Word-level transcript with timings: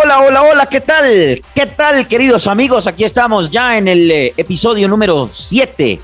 Hola, 0.00 0.20
hola, 0.20 0.42
hola, 0.42 0.66
¿qué 0.66 0.80
tal? 0.80 1.42
¿Qué 1.54 1.66
tal, 1.66 2.06
queridos 2.06 2.46
amigos? 2.46 2.86
Aquí 2.86 3.02
estamos 3.02 3.50
ya 3.50 3.76
en 3.76 3.88
el 3.88 4.08
eh, 4.08 4.32
episodio 4.36 4.86
número 4.86 5.28
7 5.28 5.98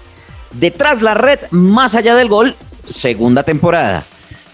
Detrás 0.51 1.01
la 1.01 1.14
red, 1.14 1.38
más 1.52 1.95
allá 1.95 2.16
del 2.16 2.28
gol, 2.28 2.56
segunda 2.84 3.45
temporada. 3.45 4.02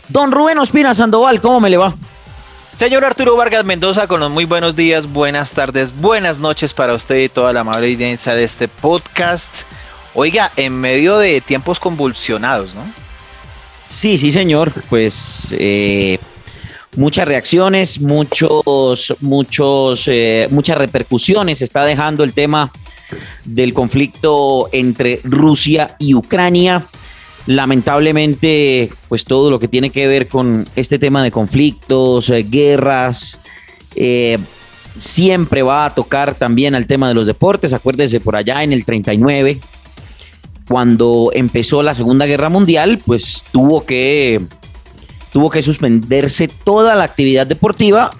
Don 0.09 0.31
Rubén 0.31 0.59
Ospina 0.59 0.93
Sandoval, 0.93 1.41
¿cómo 1.41 1.59
me 1.59 1.71
le 1.71 1.79
va? 1.79 1.95
Señor 2.77 3.03
Arturo 3.03 3.35
Vargas 3.35 3.65
Mendoza, 3.65 4.07
con 4.07 4.21
los 4.21 4.31
muy 4.31 4.45
buenos 4.45 4.77
días, 4.77 5.11
buenas 5.11 5.53
tardes, 5.53 5.97
buenas 5.97 6.39
noches 6.39 6.75
para 6.75 6.93
usted 6.93 7.17
y 7.21 7.29
toda 7.31 7.55
la 7.55 7.61
amable 7.61 7.91
audiencia 7.91 8.35
de 8.35 8.45
este 8.45 8.69
podcast. 8.69 9.63
Oiga, 10.15 10.51
en 10.57 10.79
medio 10.79 11.17
de 11.17 11.41
tiempos 11.41 11.81
convulsionados, 11.81 12.75
¿no? 12.75 12.83
Sí, 13.89 14.19
sí, 14.19 14.33
señor. 14.33 14.73
Pues 14.89 15.55
eh, 15.59 16.19
muchas 16.97 17.27
reacciones, 17.27 18.01
muchos, 18.01 19.15
muchos, 19.21 20.09
eh, 20.09 20.49
muchas 20.51 20.79
repercusiones 20.79 21.63
está 21.63 21.85
dejando 21.85 22.25
el 22.25 22.33
tema 22.33 22.71
del 23.45 23.73
conflicto 23.73 24.69
entre 24.73 25.21
Rusia 25.25 25.97
y 25.99 26.15
Ucrania. 26.15 26.87
Lamentablemente, 27.47 28.91
pues 29.09 29.25
todo 29.25 29.51
lo 29.51 29.59
que 29.59 29.69
tiene 29.69 29.91
que 29.91 30.07
ver 30.07 30.29
con 30.29 30.67
este 30.77 30.99
tema 30.99 31.23
de 31.23 31.31
conflictos, 31.31 32.29
eh, 32.31 32.47
guerras, 32.49 33.41
eh, 33.97 34.39
siempre 34.99 35.63
va 35.63 35.87
a 35.87 35.95
tocar 35.95 36.35
también 36.35 36.75
al 36.75 36.87
tema 36.87 37.09
de 37.09 37.15
los 37.15 37.27
deportes. 37.27 37.73
Acuérdese 37.73 38.21
por 38.21 38.37
allá 38.37 38.63
en 38.63 38.73
el 38.73 38.85
39, 38.85 39.61
cuando 40.69 41.31
empezó 41.35 41.83
la 41.83 41.95
Segunda 41.95 42.27
Guerra 42.27 42.49
Mundial, 42.49 43.01
pues 43.05 43.45
tuvo 43.51 43.85
que 43.85 44.41
tuvo 45.33 45.51
que 45.51 45.63
suspenderse 45.63 46.49
toda 46.49 46.95
la 46.95 47.05
actividad 47.05 47.47
deportiva, 47.47 48.11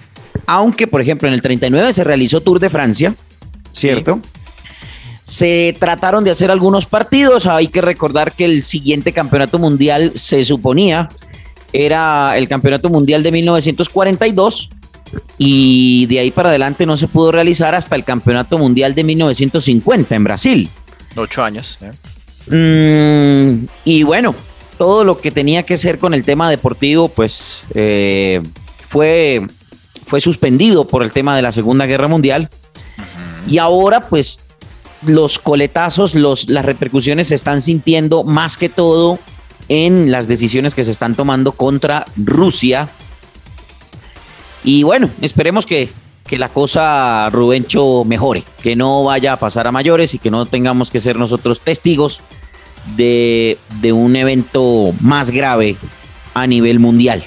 aunque 0.45 0.87
por 0.87 1.01
ejemplo 1.01 1.27
en 1.27 1.33
el 1.33 1.41
39 1.41 1.93
se 1.93 2.03
realizó 2.03 2.41
Tour 2.41 2.59
de 2.59 2.69
Francia, 2.69 3.15
¿cierto? 3.71 4.19
Se 5.23 5.75
trataron 5.79 6.23
de 6.23 6.31
hacer 6.31 6.51
algunos 6.51 6.85
partidos, 6.85 7.45
hay 7.45 7.67
que 7.67 7.81
recordar 7.81 8.33
que 8.33 8.45
el 8.45 8.63
siguiente 8.63 9.13
campeonato 9.13 9.59
mundial 9.59 10.11
se 10.15 10.43
suponía 10.43 11.09
era 11.73 12.37
el 12.37 12.47
campeonato 12.47 12.89
mundial 12.89 13.23
de 13.23 13.31
1942 13.31 14.69
y 15.37 16.05
de 16.07 16.19
ahí 16.19 16.31
para 16.31 16.49
adelante 16.49 16.85
no 16.85 16.97
se 16.97 17.07
pudo 17.07 17.31
realizar 17.31 17.75
hasta 17.75 17.95
el 17.95 18.03
campeonato 18.03 18.57
mundial 18.57 18.95
de 18.95 19.03
1950 19.03 20.15
en 20.15 20.23
Brasil. 20.23 20.69
Ocho 21.15 21.43
años. 21.43 21.77
¿eh? 21.81 21.91
Mm, 22.47 23.67
y 23.85 24.03
bueno, 24.03 24.35
todo 24.81 25.03
lo 25.03 25.19
que 25.19 25.29
tenía 25.29 25.61
que 25.61 25.77
ser 25.77 25.99
con 25.99 26.15
el 26.15 26.23
tema 26.23 26.49
deportivo, 26.49 27.07
pues 27.07 27.61
eh, 27.75 28.41
fue, 28.89 29.45
fue 30.07 30.19
suspendido 30.19 30.87
por 30.87 31.03
el 31.03 31.11
tema 31.11 31.35
de 31.35 31.43
la 31.43 31.51
Segunda 31.51 31.85
Guerra 31.85 32.07
Mundial. 32.07 32.49
Y 33.47 33.59
ahora, 33.59 34.01
pues, 34.09 34.39
los 35.05 35.37
coletazos, 35.37 36.15
los, 36.15 36.49
las 36.49 36.65
repercusiones 36.65 37.27
se 37.27 37.35
están 37.35 37.61
sintiendo 37.61 38.23
más 38.23 38.57
que 38.57 38.69
todo 38.69 39.19
en 39.69 40.11
las 40.11 40.27
decisiones 40.27 40.73
que 40.73 40.83
se 40.83 40.89
están 40.89 41.13
tomando 41.13 41.51
contra 41.51 42.05
Rusia. 42.17 42.89
Y 44.63 44.81
bueno, 44.81 45.11
esperemos 45.21 45.67
que, 45.67 45.91
que 46.25 46.39
la 46.39 46.49
cosa, 46.49 47.29
Rubencho, 47.29 48.03
mejore, 48.03 48.43
que 48.63 48.75
no 48.75 49.03
vaya 49.03 49.33
a 49.33 49.37
pasar 49.37 49.67
a 49.67 49.71
mayores 49.71 50.15
y 50.15 50.17
que 50.17 50.31
no 50.31 50.47
tengamos 50.47 50.89
que 50.89 50.99
ser 50.99 51.17
nosotros 51.17 51.59
testigos 51.59 52.23
de, 52.95 53.57
un 53.93 54.15
evento 54.15 54.93
más 54.99 55.31
grave 55.31 55.75
a 56.33 56.47
nivel 56.47 56.79
mundial. 56.79 57.23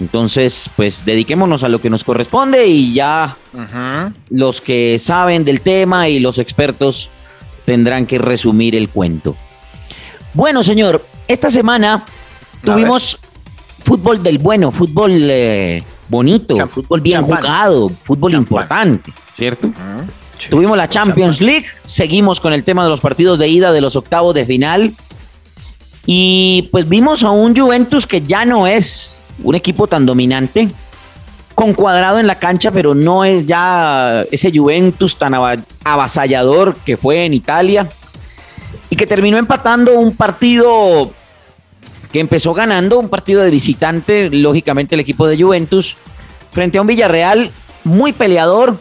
Entonces, 0.00 0.70
pues 0.76 1.04
dediquémonos 1.04 1.64
a 1.64 1.68
lo 1.68 1.80
que 1.80 1.90
nos 1.90 2.04
corresponde 2.04 2.66
y 2.66 2.92
ya 2.92 3.36
los 4.30 4.60
que 4.60 4.98
saben 4.98 5.44
del 5.44 5.60
tema 5.60 6.08
y 6.08 6.20
los 6.20 6.38
expertos 6.38 7.10
tendrán 7.64 8.06
que 8.06 8.18
resumir 8.18 8.76
el 8.76 8.88
cuento. 8.88 9.36
Bueno, 10.34 10.62
señor, 10.62 11.04
esta 11.26 11.50
semana 11.50 12.04
tuvimos 12.62 13.18
fútbol 13.80 14.22
del 14.22 14.38
bueno, 14.38 14.70
fútbol 14.70 15.12
eh, 15.14 15.82
bonito, 16.08 16.68
fútbol 16.68 17.00
bien 17.00 17.22
jugado, 17.22 17.88
fútbol 17.88 18.34
importante, 18.34 19.12
¿cierto? 19.36 19.72
Tuvimos 20.48 20.76
la 20.76 20.88
Champions 20.88 21.40
League, 21.40 21.66
seguimos 21.84 22.40
con 22.40 22.52
el 22.52 22.64
tema 22.64 22.84
de 22.84 22.90
los 22.90 23.00
partidos 23.00 23.38
de 23.38 23.48
ida 23.48 23.72
de 23.72 23.80
los 23.80 23.96
octavos 23.96 24.34
de 24.34 24.46
final. 24.46 24.94
Y 26.06 26.68
pues 26.72 26.88
vimos 26.88 27.22
a 27.24 27.30
un 27.30 27.54
Juventus 27.56 28.06
que 28.06 28.22
ya 28.22 28.44
no 28.44 28.66
es 28.66 29.22
un 29.42 29.54
equipo 29.54 29.86
tan 29.86 30.06
dominante, 30.06 30.68
con 31.54 31.74
cuadrado 31.74 32.18
en 32.20 32.26
la 32.26 32.38
cancha, 32.38 32.70
pero 32.70 32.94
no 32.94 33.24
es 33.24 33.44
ya 33.44 34.24
ese 34.30 34.56
Juventus 34.56 35.16
tan 35.16 35.34
avasallador 35.84 36.76
que 36.76 36.96
fue 36.96 37.24
en 37.24 37.34
Italia. 37.34 37.88
Y 38.90 38.96
que 38.96 39.06
terminó 39.06 39.36
empatando 39.36 39.92
un 39.98 40.16
partido 40.16 41.10
que 42.10 42.20
empezó 42.20 42.54
ganando, 42.54 42.98
un 42.98 43.08
partido 43.08 43.42
de 43.42 43.50
visitante, 43.50 44.30
lógicamente 44.30 44.94
el 44.94 45.00
equipo 45.00 45.26
de 45.26 45.42
Juventus, 45.42 45.96
frente 46.50 46.78
a 46.78 46.80
un 46.80 46.86
Villarreal 46.86 47.50
muy 47.84 48.12
peleador, 48.12 48.78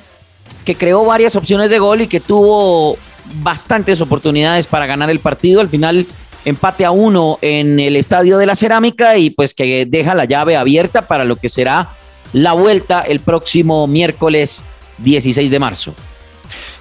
que 0.67 0.75
creó 0.75 1.05
varias 1.05 1.37
opciones 1.37 1.69
de 1.69 1.79
gol 1.79 2.01
y 2.01 2.07
que 2.07 2.19
tuvo 2.19 2.97
bastantes 3.35 4.01
oportunidades 4.01 4.67
para 4.67 4.85
ganar 4.85 5.09
el 5.09 5.19
partido. 5.19 5.61
Al 5.61 5.69
final 5.69 6.05
empate 6.43 6.83
a 6.83 6.91
uno 6.91 7.39
en 7.41 7.79
el 7.79 7.95
Estadio 7.95 8.37
de 8.37 8.45
la 8.45 8.57
Cerámica 8.57 9.17
y 9.17 9.29
pues 9.29 9.53
que 9.53 9.85
deja 9.85 10.13
la 10.13 10.25
llave 10.25 10.57
abierta 10.57 11.07
para 11.07 11.23
lo 11.23 11.37
que 11.37 11.47
será 11.47 11.91
la 12.33 12.51
vuelta 12.51 12.99
el 12.99 13.21
próximo 13.21 13.87
miércoles 13.87 14.65
16 14.97 15.49
de 15.49 15.57
marzo. 15.57 15.93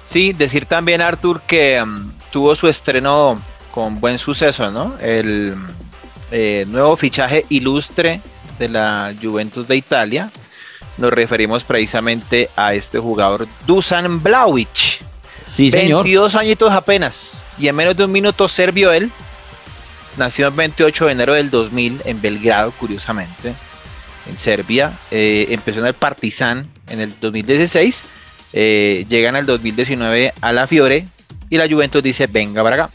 Sí, 0.09 0.33
decir 0.33 0.65
también 0.65 0.99
Artur 0.99 1.39
que 1.47 1.81
um, 1.81 2.11
tuvo 2.29 2.57
su 2.57 2.67
estreno 2.67 3.41
con 3.71 4.01
buen 4.01 4.19
suceso, 4.19 4.69
¿no? 4.69 4.95
El 4.99 5.55
eh, 6.31 6.65
nuevo 6.67 6.97
fichaje 6.97 7.45
ilustre 7.47 8.19
de 8.59 8.67
la 8.67 9.15
Juventus 9.21 9.65
de 9.65 9.77
Italia, 9.77 10.29
nos 10.97 11.13
referimos 11.13 11.63
precisamente 11.63 12.49
a 12.55 12.73
este 12.73 12.99
jugador 12.99 13.47
Dusan 13.65 14.21
Blaovic. 14.21 15.01
Sí, 15.45 15.71
señor. 15.71 16.03
22 16.03 16.35
añitos 16.35 16.71
apenas 16.71 17.45
y 17.57 17.67
en 17.67 17.75
menos 17.75 17.95
de 17.95 18.05
un 18.05 18.11
minuto 18.11 18.47
serbio 18.49 18.91
él. 18.91 19.11
Nació 20.17 20.47
el 20.47 20.53
28 20.53 21.05
de 21.05 21.11
enero 21.11 21.33
del 21.33 21.51
2000 21.51 22.01
en 22.05 22.21
Belgrado, 22.21 22.71
curiosamente, 22.71 23.53
en 24.27 24.37
Serbia. 24.39 24.93
Eh, 25.11 25.47
empezó 25.51 25.79
en 25.79 25.85
el 25.85 25.93
Partizan 25.93 26.67
en 26.89 26.99
el 27.01 27.13
2016. 27.21 28.03
Eh, 28.53 29.05
llega 29.07 29.29
en 29.29 29.35
el 29.35 29.45
2019 29.45 30.33
a 30.41 30.51
la 30.51 30.65
Fiore 30.65 31.05
y 31.49 31.57
la 31.57 31.69
Juventus 31.69 32.01
dice, 32.01 32.25
venga 32.25 32.63
para 32.63 32.75
acá. 32.75 32.89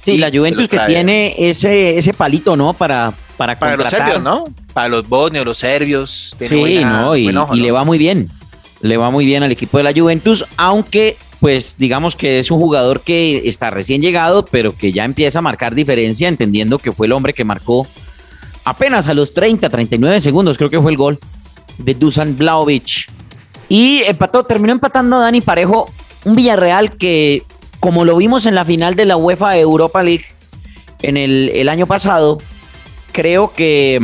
Sí, 0.00 0.18
la 0.18 0.30
Juventus 0.30 0.68
que 0.68 0.78
tiene 0.80 1.34
ese, 1.38 1.98
ese 1.98 2.12
palito, 2.12 2.54
¿no? 2.54 2.74
Para, 2.74 3.12
para, 3.36 3.58
para 3.58 3.76
los 3.76 3.90
serbios, 3.90 4.22
¿no? 4.22 4.44
Para 4.78 4.90
los 4.90 5.08
bosnios, 5.08 5.44
los 5.44 5.58
serbios. 5.58 6.36
Sí, 6.38 6.84
no, 6.84 7.16
y, 7.16 7.32
le 7.32 7.72
va 7.72 7.82
muy 7.82 7.98
bien. 7.98 8.30
Le 8.80 8.96
va 8.96 9.10
muy 9.10 9.26
bien 9.26 9.42
al 9.42 9.50
equipo 9.50 9.76
de 9.76 9.82
la 9.82 9.92
Juventus, 9.92 10.44
aunque 10.56 11.16
pues 11.40 11.78
digamos 11.78 12.14
que 12.14 12.38
es 12.38 12.52
un 12.52 12.60
jugador 12.60 13.00
que 13.00 13.48
está 13.48 13.70
recién 13.70 14.02
llegado, 14.02 14.44
pero 14.44 14.70
que 14.76 14.92
ya 14.92 15.04
empieza 15.04 15.40
a 15.40 15.42
marcar 15.42 15.74
diferencia, 15.74 16.28
entendiendo 16.28 16.78
que 16.78 16.92
fue 16.92 17.08
el 17.08 17.12
hombre 17.12 17.32
que 17.32 17.42
marcó 17.42 17.88
apenas 18.62 19.08
a 19.08 19.14
los 19.14 19.34
30, 19.34 19.68
39 19.68 20.20
segundos, 20.20 20.56
creo 20.56 20.70
que 20.70 20.80
fue 20.80 20.92
el 20.92 20.96
gol 20.96 21.18
de 21.78 21.94
Dusan 21.94 22.36
Blaovic. 22.36 23.10
Y 23.68 24.02
empató, 24.02 24.44
terminó 24.44 24.74
empatando 24.74 25.18
Dani 25.18 25.40
Parejo, 25.40 25.90
un 26.24 26.36
Villarreal 26.36 26.96
que, 26.96 27.42
como 27.80 28.04
lo 28.04 28.16
vimos 28.16 28.46
en 28.46 28.54
la 28.54 28.64
final 28.64 28.94
de 28.94 29.06
la 29.06 29.16
UEFA 29.16 29.58
Europa 29.58 30.04
League 30.04 30.26
en 31.02 31.16
el, 31.16 31.48
el 31.52 31.68
año 31.68 31.88
pasado, 31.88 32.38
creo 33.10 33.52
que 33.52 33.98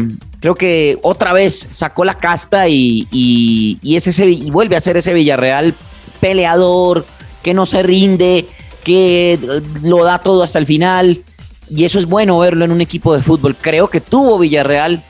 creo 0.45 0.57
que 0.57 0.99
otra 1.01 1.33
vez 1.33 1.69
sacó 1.71 2.05
la 2.05 2.19
casta 2.19 2.69
y, 2.69 3.09
y, 3.11 3.97
ese, 3.97 4.27
y 4.27 4.51
vuelve 4.51 4.77
a 4.77 4.81
ser 4.83 4.95
ese 4.99 5.15
Villarreal 5.15 5.75
peleador, 6.21 7.07
que 7.43 7.55
no 7.55 7.65
se 7.65 7.83
rinde, 7.83 8.47
que 8.85 9.39
lo 9.83 10.05
da 10.05 10.19
todo 10.19 10.43
hasta 10.43 10.59
el 10.59 10.67
final. 10.67 11.23
Y 11.71 11.85
eso 11.85 11.99
es 11.99 12.05
bueno 12.05 12.39
verlo 12.39 12.67
en 12.67 12.73
un 12.73 12.83
equipo 12.83 13.17
de 13.17 13.23
fútbol. 13.23 13.57
Creo 13.59 13.89
que 13.89 14.03
tuvo 14.03 14.39
Villarreal 14.39 15.03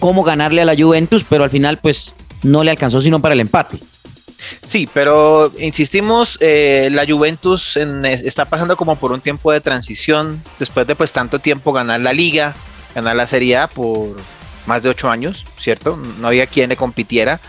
cómo 0.00 0.22
ganarle 0.22 0.60
a 0.60 0.66
la 0.66 0.76
Juventus, 0.76 1.24
pero 1.26 1.44
al 1.44 1.50
final 1.50 1.78
pues 1.78 2.12
no 2.42 2.62
le 2.62 2.70
alcanzó 2.70 3.00
sino 3.00 3.22
para 3.22 3.32
el 3.32 3.40
empate. 3.40 3.78
Sí, 4.66 4.86
pero 4.92 5.50
insistimos, 5.58 6.36
eh, 6.42 6.90
la 6.92 7.06
Juventus 7.06 7.78
está 7.78 8.44
pasando 8.44 8.76
como 8.76 8.96
por 8.96 9.12
un 9.12 9.22
tiempo 9.22 9.50
de 9.50 9.62
transición, 9.62 10.42
después 10.58 10.86
de 10.86 10.94
pues 10.94 11.10
tanto 11.10 11.38
tiempo 11.38 11.72
ganar 11.72 12.02
la 12.02 12.12
liga, 12.12 12.54
ganar 12.94 13.16
la 13.16 13.26
Serie 13.26 13.56
A 13.56 13.66
por 13.66 14.14
más 14.66 14.82
de 14.82 14.88
ocho 14.88 15.10
años, 15.10 15.44
¿cierto? 15.58 15.98
No 16.18 16.28
había 16.28 16.46
quien 16.46 16.68
le 16.70 16.76
compitiera. 16.76 17.40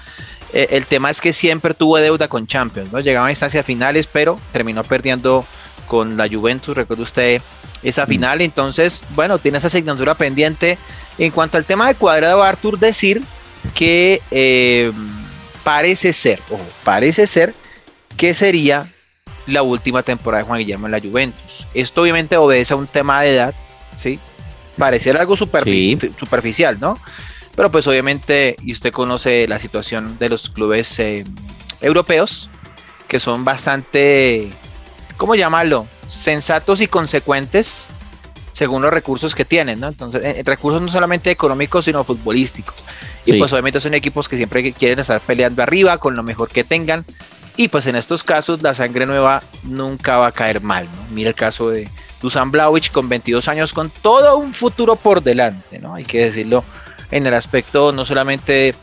Eh, 0.53 0.67
el 0.71 0.85
tema 0.85 1.09
es 1.09 1.21
que 1.21 1.33
siempre 1.33 1.73
tuvo 1.73 1.97
deuda 1.97 2.27
con 2.27 2.47
Champions, 2.47 2.91
¿no? 2.91 2.99
Llegaba 2.99 3.27
a 3.27 3.31
instancias 3.31 3.65
finales, 3.65 4.07
pero 4.07 4.39
terminó 4.51 4.83
perdiendo 4.83 5.45
con 5.87 6.17
la 6.17 6.27
Juventus, 6.27 6.75
recuerda 6.75 7.03
usted 7.03 7.41
esa 7.83 8.05
mm. 8.05 8.07
final, 8.07 8.41
entonces, 8.41 9.03
bueno, 9.11 9.37
tiene 9.37 9.57
esa 9.57 9.67
asignatura 9.67 10.15
pendiente. 10.15 10.77
En 11.17 11.31
cuanto 11.31 11.57
al 11.57 11.65
tema 11.65 11.87
de 11.87 11.95
cuadrado, 11.95 12.43
Arthur, 12.43 12.79
decir 12.79 13.21
que... 13.73 14.21
Eh, 14.31 14.91
parece 15.65 16.13
ser, 16.13 16.39
ojo, 16.51 16.63
parece 16.83 17.25
ser 17.25 17.55
que 18.15 18.35
sería 18.35 18.85
la 19.47 19.63
última 19.63 20.03
temporada 20.03 20.43
de 20.43 20.47
Juan 20.47 20.59
Guillermo 20.59 20.85
en 20.85 20.91
la 20.91 21.01
Juventus. 21.01 21.65
Esto 21.73 22.03
obviamente 22.03 22.37
obedece 22.37 22.75
a 22.75 22.77
un 22.77 22.87
tema 22.87 23.23
de 23.23 23.33
edad, 23.33 23.55
¿sí? 23.97 24.19
Pareciera 24.77 25.21
algo 25.21 25.37
superficial, 25.37 26.79
¿no? 26.79 26.97
Pero 27.55 27.71
pues 27.71 27.87
obviamente, 27.87 28.55
y 28.63 28.73
usted 28.73 28.91
conoce 28.91 29.47
la 29.47 29.59
situación 29.59 30.17
de 30.19 30.29
los 30.29 30.49
clubes 30.49 30.99
eh, 30.99 31.23
europeos, 31.81 32.49
que 33.07 33.19
son 33.19 33.45
bastante, 33.45 34.49
¿cómo 35.17 35.35
llamarlo? 35.35 35.87
Sensatos 36.07 36.81
y 36.81 36.87
consecuentes 36.87 37.87
según 38.55 38.81
los 38.81 38.93
recursos 38.93 39.35
que 39.35 39.43
tienen, 39.43 39.81
¿no? 39.81 39.89
Entonces, 39.89 40.23
eh, 40.23 40.41
recursos 40.45 40.81
no 40.81 40.89
solamente 40.89 41.29
económicos, 41.29 41.85
sino 41.85 42.05
futbolísticos. 42.05 42.75
Y 43.25 43.37
pues 43.37 43.51
obviamente 43.51 43.81
son 43.81 43.93
equipos 43.93 44.29
que 44.29 44.37
siempre 44.37 44.71
quieren 44.71 44.99
estar 44.99 45.19
peleando 45.19 45.61
arriba 45.61 45.97
con 45.97 46.15
lo 46.15 46.23
mejor 46.23 46.47
que 46.49 46.63
tengan. 46.63 47.05
Y 47.57 47.67
pues 47.67 47.85
en 47.87 47.95
estos 47.95 48.23
casos 48.23 48.61
la 48.61 48.73
sangre 48.73 49.05
nueva 49.05 49.43
nunca 49.63 50.17
va 50.17 50.27
a 50.27 50.31
caer 50.31 50.61
mal. 50.61 50.85
¿no? 50.85 51.13
Mira 51.13 51.29
el 51.29 51.35
caso 51.35 51.69
de 51.69 51.89
Dusan 52.21 52.51
Blauich 52.51 52.91
con 52.91 53.09
22 53.09 53.47
años, 53.47 53.73
con 53.73 53.89
todo 53.89 54.37
un 54.37 54.53
futuro 54.53 54.95
por 54.95 55.21
delante, 55.21 55.79
¿no? 55.79 55.95
Hay 55.95 56.05
que 56.05 56.25
decirlo 56.25 56.63
en 57.11 57.25
el 57.25 57.33
aspecto 57.33 57.91
no 57.91 58.05
solamente 58.05 58.75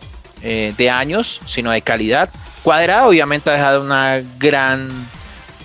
eh, 0.43 0.75
de 0.76 0.90
años, 0.90 1.40
sino 1.44 1.70
de 1.70 1.82
calidad. 1.82 2.31
Cuadrado 2.62 3.08
obviamente 3.08 3.50
ha 3.50 3.55
dejado 3.55 3.82
una 3.82 4.23
gran, 4.38 4.88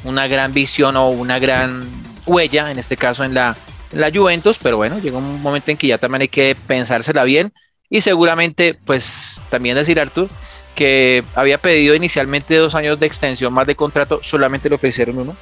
una 0.03 0.27
gran 0.27 0.53
visión 0.53 0.95
o 0.95 1.09
una 1.09 1.39
gran 1.39 1.87
huella, 2.25 2.71
en 2.71 2.79
este 2.79 2.97
caso 2.97 3.23
en 3.23 3.33
la, 3.33 3.55
en 3.91 4.01
la 4.01 4.11
Juventus, 4.11 4.57
pero 4.61 4.77
bueno, 4.77 4.99
llega 4.99 5.17
un 5.17 5.41
momento 5.41 5.71
en 5.71 5.77
que 5.77 5.87
ya 5.87 5.97
también 5.97 6.23
hay 6.23 6.27
que 6.27 6.55
pensársela 6.67 7.23
bien 7.23 7.53
y 7.89 8.01
seguramente, 8.01 8.73
pues 8.73 9.41
también 9.49 9.75
decir 9.75 9.99
Artur, 9.99 10.29
que 10.75 11.23
había 11.33 11.57
pedido 11.57 11.95
inicialmente 11.95 12.55
dos 12.55 12.75
años 12.75 12.99
de 12.99 13.07
extensión 13.07 13.53
más 13.53 13.65
de 13.65 13.75
contrato, 13.75 14.19
solamente 14.21 14.69
le 14.69 14.75
ofrecieron 14.75 15.17
uno. 15.17 15.35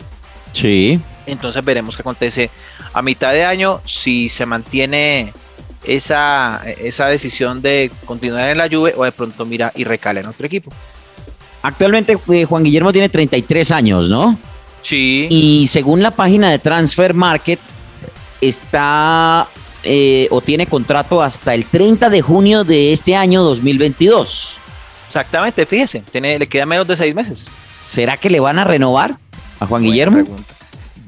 Sí. 0.55 0.99
Entonces 1.25 1.63
veremos 1.65 1.95
qué 1.95 2.01
acontece 2.01 2.49
a 2.93 3.01
mitad 3.01 3.33
de 3.33 3.43
año, 3.43 3.81
si 3.83 4.29
se 4.29 4.45
mantiene 4.45 5.33
esa, 5.83 6.61
esa 6.81 7.07
decisión 7.07 7.61
de 7.61 7.91
continuar 8.05 8.49
en 8.49 8.57
la 8.57 8.69
Juve 8.69 8.93
o 8.95 9.03
de 9.03 9.11
pronto 9.11 9.45
mira 9.45 9.71
y 9.75 9.83
recala 9.83 10.21
en 10.21 10.27
otro 10.27 10.45
equipo. 10.45 10.71
Actualmente 11.61 12.17
eh, 12.31 12.45
Juan 12.45 12.63
Guillermo 12.63 12.93
tiene 12.93 13.09
33 13.09 13.71
años, 13.71 14.07
¿no? 14.07 14.37
Sí. 14.81 15.27
Y 15.29 15.67
según 15.67 16.01
la 16.01 16.11
página 16.11 16.51
de 16.51 16.59
Transfer 16.59 17.13
Market, 17.13 17.59
está 18.39 19.47
eh, 19.83 20.27
o 20.31 20.41
tiene 20.41 20.67
contrato 20.67 21.21
hasta 21.21 21.53
el 21.53 21.65
30 21.65 22.09
de 22.09 22.21
junio 22.21 22.63
de 22.63 22.93
este 22.93 23.15
año 23.15 23.43
2022. 23.43 24.57
Exactamente, 25.07 25.65
fíjese, 25.65 26.03
tiene, 26.11 26.39
le 26.39 26.47
queda 26.47 26.65
menos 26.65 26.87
de 26.87 26.95
seis 26.95 27.13
meses. 27.13 27.49
¿Será 27.73 28.15
que 28.17 28.29
le 28.29 28.39
van 28.39 28.59
a 28.59 28.63
renovar 28.63 29.17
a 29.65 29.67
Juan 29.67 29.83
Guillermo? 29.83 30.23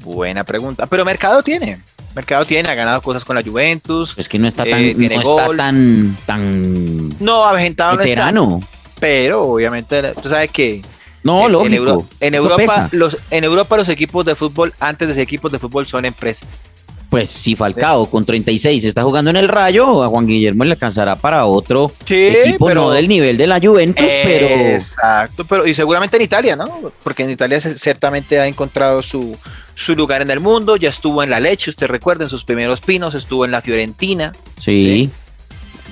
Buena 0.04 0.44
pregunta. 0.44 0.86
Pero 0.86 1.04
Mercado 1.04 1.42
tiene. 1.42 1.78
Mercado 2.14 2.44
tiene, 2.44 2.68
ha 2.68 2.74
ganado 2.74 3.00
cosas 3.02 3.24
con 3.24 3.36
la 3.36 3.42
Juventus. 3.42 4.14
Es 4.16 4.28
que 4.28 4.38
no 4.38 4.48
está 4.48 4.64
tan, 4.64 4.78
eh, 4.80 4.94
no 4.94 5.20
está 5.20 5.56
tan, 5.56 6.16
tan 6.26 7.08
no, 7.20 7.44
aventado 7.44 7.96
veterano. 7.96 8.60
pero 8.98 9.42
obviamente, 9.42 10.12
tú 10.20 10.28
sabes 10.28 10.50
que 10.50 10.82
no, 11.22 11.46
en, 11.46 11.52
lógico. 11.52 12.06
En, 12.20 12.34
Europa, 12.34 12.88
los, 12.92 13.18
en 13.30 13.44
Europa 13.44 13.76
los 13.76 13.88
equipos 13.88 14.24
de 14.24 14.34
fútbol, 14.34 14.72
antes 14.80 15.08
de 15.08 15.14
ser 15.14 15.22
equipos 15.22 15.52
de 15.52 15.58
fútbol, 15.58 15.86
son 15.86 16.04
empresas. 16.04 16.62
Pues 17.10 17.30
si 17.30 17.56
Falcao 17.56 18.06
con 18.06 18.26
36 18.26 18.84
está 18.84 19.02
jugando 19.02 19.30
en 19.30 19.36
el 19.36 19.48
Rayo, 19.48 20.02
a 20.02 20.08
Juan 20.08 20.26
Guillermo 20.26 20.64
le 20.64 20.72
alcanzará 20.72 21.16
para 21.16 21.46
otro 21.46 21.90
equipo, 22.06 22.66
pero, 22.66 22.82
no 22.82 22.90
del 22.90 23.08
nivel 23.08 23.38
de 23.38 23.46
la 23.46 23.58
Juventus, 23.58 24.12
pero... 24.22 24.46
Exacto, 24.46 25.46
pero 25.46 25.66
y 25.66 25.74
seguramente 25.74 26.18
en 26.18 26.22
Italia, 26.22 26.54
¿no? 26.54 26.92
Porque 27.02 27.22
en 27.22 27.30
Italia 27.30 27.60
ciertamente 27.60 28.38
ha 28.38 28.46
encontrado 28.46 29.02
su, 29.02 29.38
su 29.74 29.96
lugar 29.96 30.20
en 30.20 30.30
el 30.30 30.40
mundo, 30.40 30.76
ya 30.76 30.90
estuvo 30.90 31.22
en 31.22 31.30
la 31.30 31.40
leche, 31.40 31.70
usted 31.70 31.86
recuerda, 31.86 32.24
en 32.24 32.30
sus 32.30 32.44
primeros 32.44 32.82
pinos, 32.82 33.14
estuvo 33.14 33.46
en 33.46 33.52
la 33.52 33.62
Fiorentina. 33.62 34.34
Sí. 34.58 35.10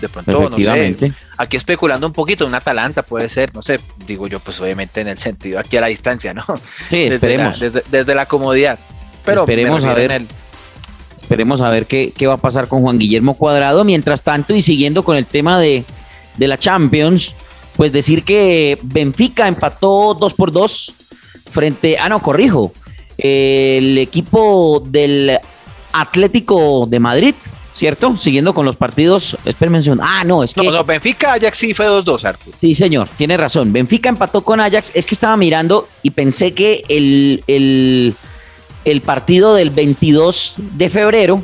De 0.01 0.11
pronto, 0.11 0.51
no 0.51 0.59
sé, 0.59 1.13
aquí 1.39 1.57
especulando 1.57 2.07
un 2.07 2.13
poquito, 2.13 2.47
un 2.47 2.55
Atalanta 2.55 3.03
puede 3.03 3.31
ser, 3.31 3.55
no 3.55 3.63
sé, 3.63 3.81
digo 4.07 4.27
yo, 4.27 4.41
pues 4.41 4.61
obviamente 4.61 5.01
en 5.01 5.09
el 5.09 5.17
sentido, 5.17 5.59
aquí 5.59 5.79
a 5.79 5.81
la 5.81 5.87
distancia, 5.87 6.35
¿no? 6.35 6.45
Sí, 6.91 7.05
esperemos. 7.05 7.59
desde, 7.59 8.15
la 8.15 8.27
comodidad. 8.27 8.79
Pero 9.25 9.41
esperemos 9.41 9.83
a 9.85 9.95
ver. 9.95 10.13
el, 10.13 10.29
Esperemos 11.27 11.61
a 11.61 11.69
ver 11.71 11.87
qué, 11.87 12.13
qué 12.17 12.29
va 12.29 12.35
a 12.35 12.37
pasar 12.37 12.69
con 12.69 12.83
Juan 12.83 13.01
Guillermo 13.01 13.35
Cuadrado. 13.35 13.83
Mientras 13.83 14.23
tanto, 14.23 14.55
y 14.55 14.63
siguiendo 14.63 15.03
con 15.03 15.17
el 15.17 15.27
tema 15.27 15.59
de, 15.59 15.85
de 16.37 16.47
la 16.47 16.57
Champions, 16.57 17.35
pues 17.77 17.91
decir 17.91 18.23
que 18.23 18.79
Benfica 18.81 19.49
empató 19.49 20.15
2 20.15 20.35
por 20.35 20.53
2 20.53 20.95
frente, 21.51 21.99
ah 21.99 22.09
no, 22.09 22.23
corrijo, 22.23 22.73
el 23.19 23.99
equipo 23.99 24.81
del 24.87 25.37
Atlético 25.93 26.87
de 26.89 27.01
Madrid, 27.01 27.35
¿cierto? 27.75 28.17
Siguiendo 28.17 28.55
con 28.55 28.65
los 28.65 28.77
partidos, 28.77 29.37
espérenme 29.45 29.81
Ah, 30.03 30.23
no, 30.25 30.45
es 30.45 30.55
que... 30.55 30.63
No, 30.63 30.71
no, 30.71 30.85
Benfica 30.85 31.33
Ajax 31.33 31.59
sí 31.59 31.75
fue 31.75 31.89
2-2, 31.89 32.23
Artur. 32.23 32.55
Sí, 32.61 32.77
señor, 32.77 33.09
tiene 33.17 33.37
razón. 33.37 33.73
Benfica 33.73 34.09
empató 34.09 34.45
con 34.45 34.61
Ajax, 34.61 34.93
es 34.95 35.07
que 35.07 35.17
estaba 35.17 35.37
mirando 35.37 35.89
y 36.05 36.11
pensé 36.11 36.55
que 36.55 36.85
el, 36.89 37.43
el 37.49 38.15
el 38.87 39.01
partido 39.01 39.55
del 39.55 39.71
22 39.71 40.55
de 40.57 40.89
febrero 40.89 41.39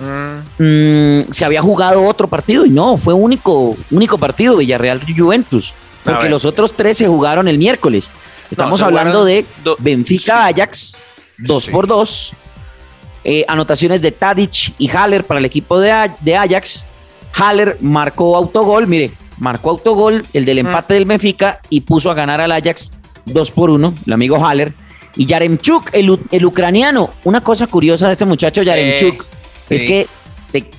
mm. 0.00 0.62
Mm, 0.62 1.32
se 1.32 1.44
había 1.44 1.62
jugado 1.62 2.02
otro 2.04 2.26
partido 2.26 2.66
y 2.66 2.70
no, 2.70 2.96
fue 2.98 3.14
único, 3.14 3.76
único 3.92 4.18
partido 4.18 4.56
Villarreal 4.56 5.00
Juventus, 5.16 5.72
porque 6.04 6.28
los 6.28 6.44
otros 6.44 6.72
tres 6.72 6.98
se 6.98 7.06
jugaron 7.06 7.46
el 7.48 7.58
miércoles. 7.58 8.10
Estamos 8.50 8.82
hablando 8.82 9.24
de 9.24 9.46
Benfica 9.78 10.46
Ajax, 10.46 10.98
2 11.38 11.68
por 11.68 11.86
2 11.86 12.32
eh, 13.22 13.44
anotaciones 13.46 14.02
de 14.02 14.10
Tadic 14.10 14.74
y 14.78 14.88
Haller 14.88 15.24
para 15.24 15.38
el 15.38 15.46
equipo 15.46 15.78
de, 15.78 16.10
de, 16.20 16.36
Ajax. 16.36 16.86
Haller 17.34 17.76
marcó 17.80 18.36
autogol, 18.36 18.88
mire, 18.88 19.12
marcó 19.38 19.70
autogol, 19.70 20.26
el 20.32 20.44
del 20.44 20.64
mm. 20.64 20.66
empate 20.66 20.94
del 20.94 21.04
Benfica 21.04 21.60
y 21.68 21.82
puso 21.82 22.10
a 22.10 22.14
ganar 22.14 22.40
al 22.40 22.50
Ajax 22.50 22.90
2 23.26 23.50
por 23.52 23.70
1, 23.70 23.94
el 24.06 24.12
amigo 24.12 24.44
Haller. 24.44 24.74
Y 25.16 25.26
Yaremchuk, 25.26 25.90
el, 25.92 26.44
ucraniano, 26.44 27.10
una 27.24 27.42
cosa 27.42 27.66
curiosa 27.66 28.06
de 28.06 28.12
este 28.12 28.24
muchacho 28.24 28.62
Yaremchuk, 28.62 29.24
es 29.68 29.82
que 29.82 30.06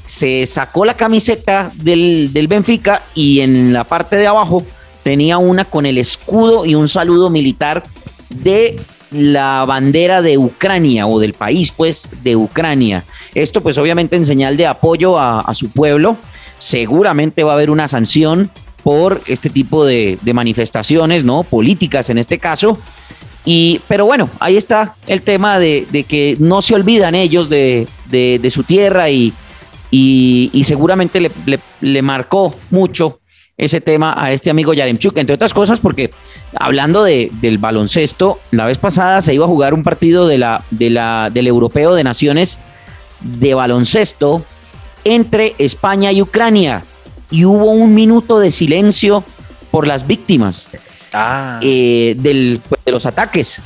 se, 0.05 0.45
sacó 0.45 0.85
la 0.85 0.95
camiseta 0.95 1.71
del, 1.75 2.31
del 2.33 2.47
Benfica 2.47 3.03
y 3.15 3.41
en 3.41 3.73
la 3.73 3.83
parte 3.83 4.17
de 4.17 4.27
abajo 4.27 4.65
tenía 5.03 5.37
una 5.37 5.65
con 5.65 5.85
el 5.85 5.97
escudo 5.97 6.65
y 6.65 6.75
un 6.75 6.87
saludo 6.87 7.29
militar 7.29 7.83
de 8.29 8.79
la 9.11 9.65
bandera 9.65 10.21
de 10.21 10.37
Ucrania 10.37 11.07
o 11.07 11.19
del 11.19 11.33
país, 11.33 11.71
pues, 11.71 12.07
de 12.23 12.35
Ucrania. 12.35 13.03
Esto, 13.35 13.61
pues, 13.61 13.77
obviamente 13.77 14.15
en 14.15 14.25
señal 14.25 14.57
de 14.57 14.67
apoyo 14.67 15.19
a, 15.19 15.41
a 15.41 15.53
su 15.53 15.69
pueblo. 15.69 16.17
Seguramente 16.57 17.43
va 17.43 17.51
a 17.51 17.55
haber 17.55 17.69
una 17.69 17.87
sanción 17.87 18.51
por 18.83 19.21
este 19.27 19.49
tipo 19.49 19.85
de, 19.85 20.17
de 20.21 20.33
manifestaciones, 20.33 21.25
¿no? 21.25 21.43
Políticas 21.43 22.09
en 22.09 22.17
este 22.17 22.39
caso. 22.39 22.77
Y, 23.43 23.81
pero 23.87 24.05
bueno, 24.05 24.29
ahí 24.39 24.55
está 24.55 24.95
el 25.07 25.23
tema 25.23 25.57
de, 25.57 26.05
que 26.07 26.35
no 26.39 26.61
se 26.61 26.75
olvidan 26.75 27.15
ellos 27.15 27.49
de, 27.49 27.87
su 28.51 28.63
tierra 28.63 29.09
y, 29.09 29.33
y, 29.89 30.63
seguramente 30.63 31.19
le, 31.19 31.31
le, 31.81 32.01
marcó 32.01 32.55
mucho 32.69 33.19
ese 33.57 33.81
tema 33.81 34.15
a 34.17 34.31
este 34.31 34.49
amigo 34.49 34.73
Yaremchuk, 34.73 35.17
entre 35.17 35.35
otras 35.35 35.53
cosas 35.53 35.79
porque 35.79 36.11
hablando 36.55 37.03
de, 37.03 37.31
del 37.41 37.57
baloncesto, 37.57 38.39
la 38.51 38.65
vez 38.65 38.77
pasada 38.77 39.21
se 39.21 39.33
iba 39.33 39.45
a 39.45 39.47
jugar 39.47 39.73
un 39.73 39.83
partido 39.83 40.27
de 40.27 40.37
la, 40.37 40.63
de 40.71 40.89
la, 40.89 41.29
del 41.31 41.47
Europeo 41.47 41.93
de 41.95 42.03
Naciones 42.03 42.59
de 43.21 43.53
baloncesto 43.53 44.43
entre 45.03 45.55
España 45.57 46.11
y 46.11 46.21
Ucrania 46.21 46.83
y 47.29 47.45
hubo 47.45 47.71
un 47.71 47.95
minuto 47.95 48.39
de 48.39 48.51
silencio 48.51 49.23
por 49.71 49.87
las 49.87 50.05
víctimas. 50.05 50.67
Ah. 51.13 51.59
Eh, 51.61 52.15
del, 52.17 52.61
de 52.85 52.91
los 52.91 53.05
ataques 53.05 53.61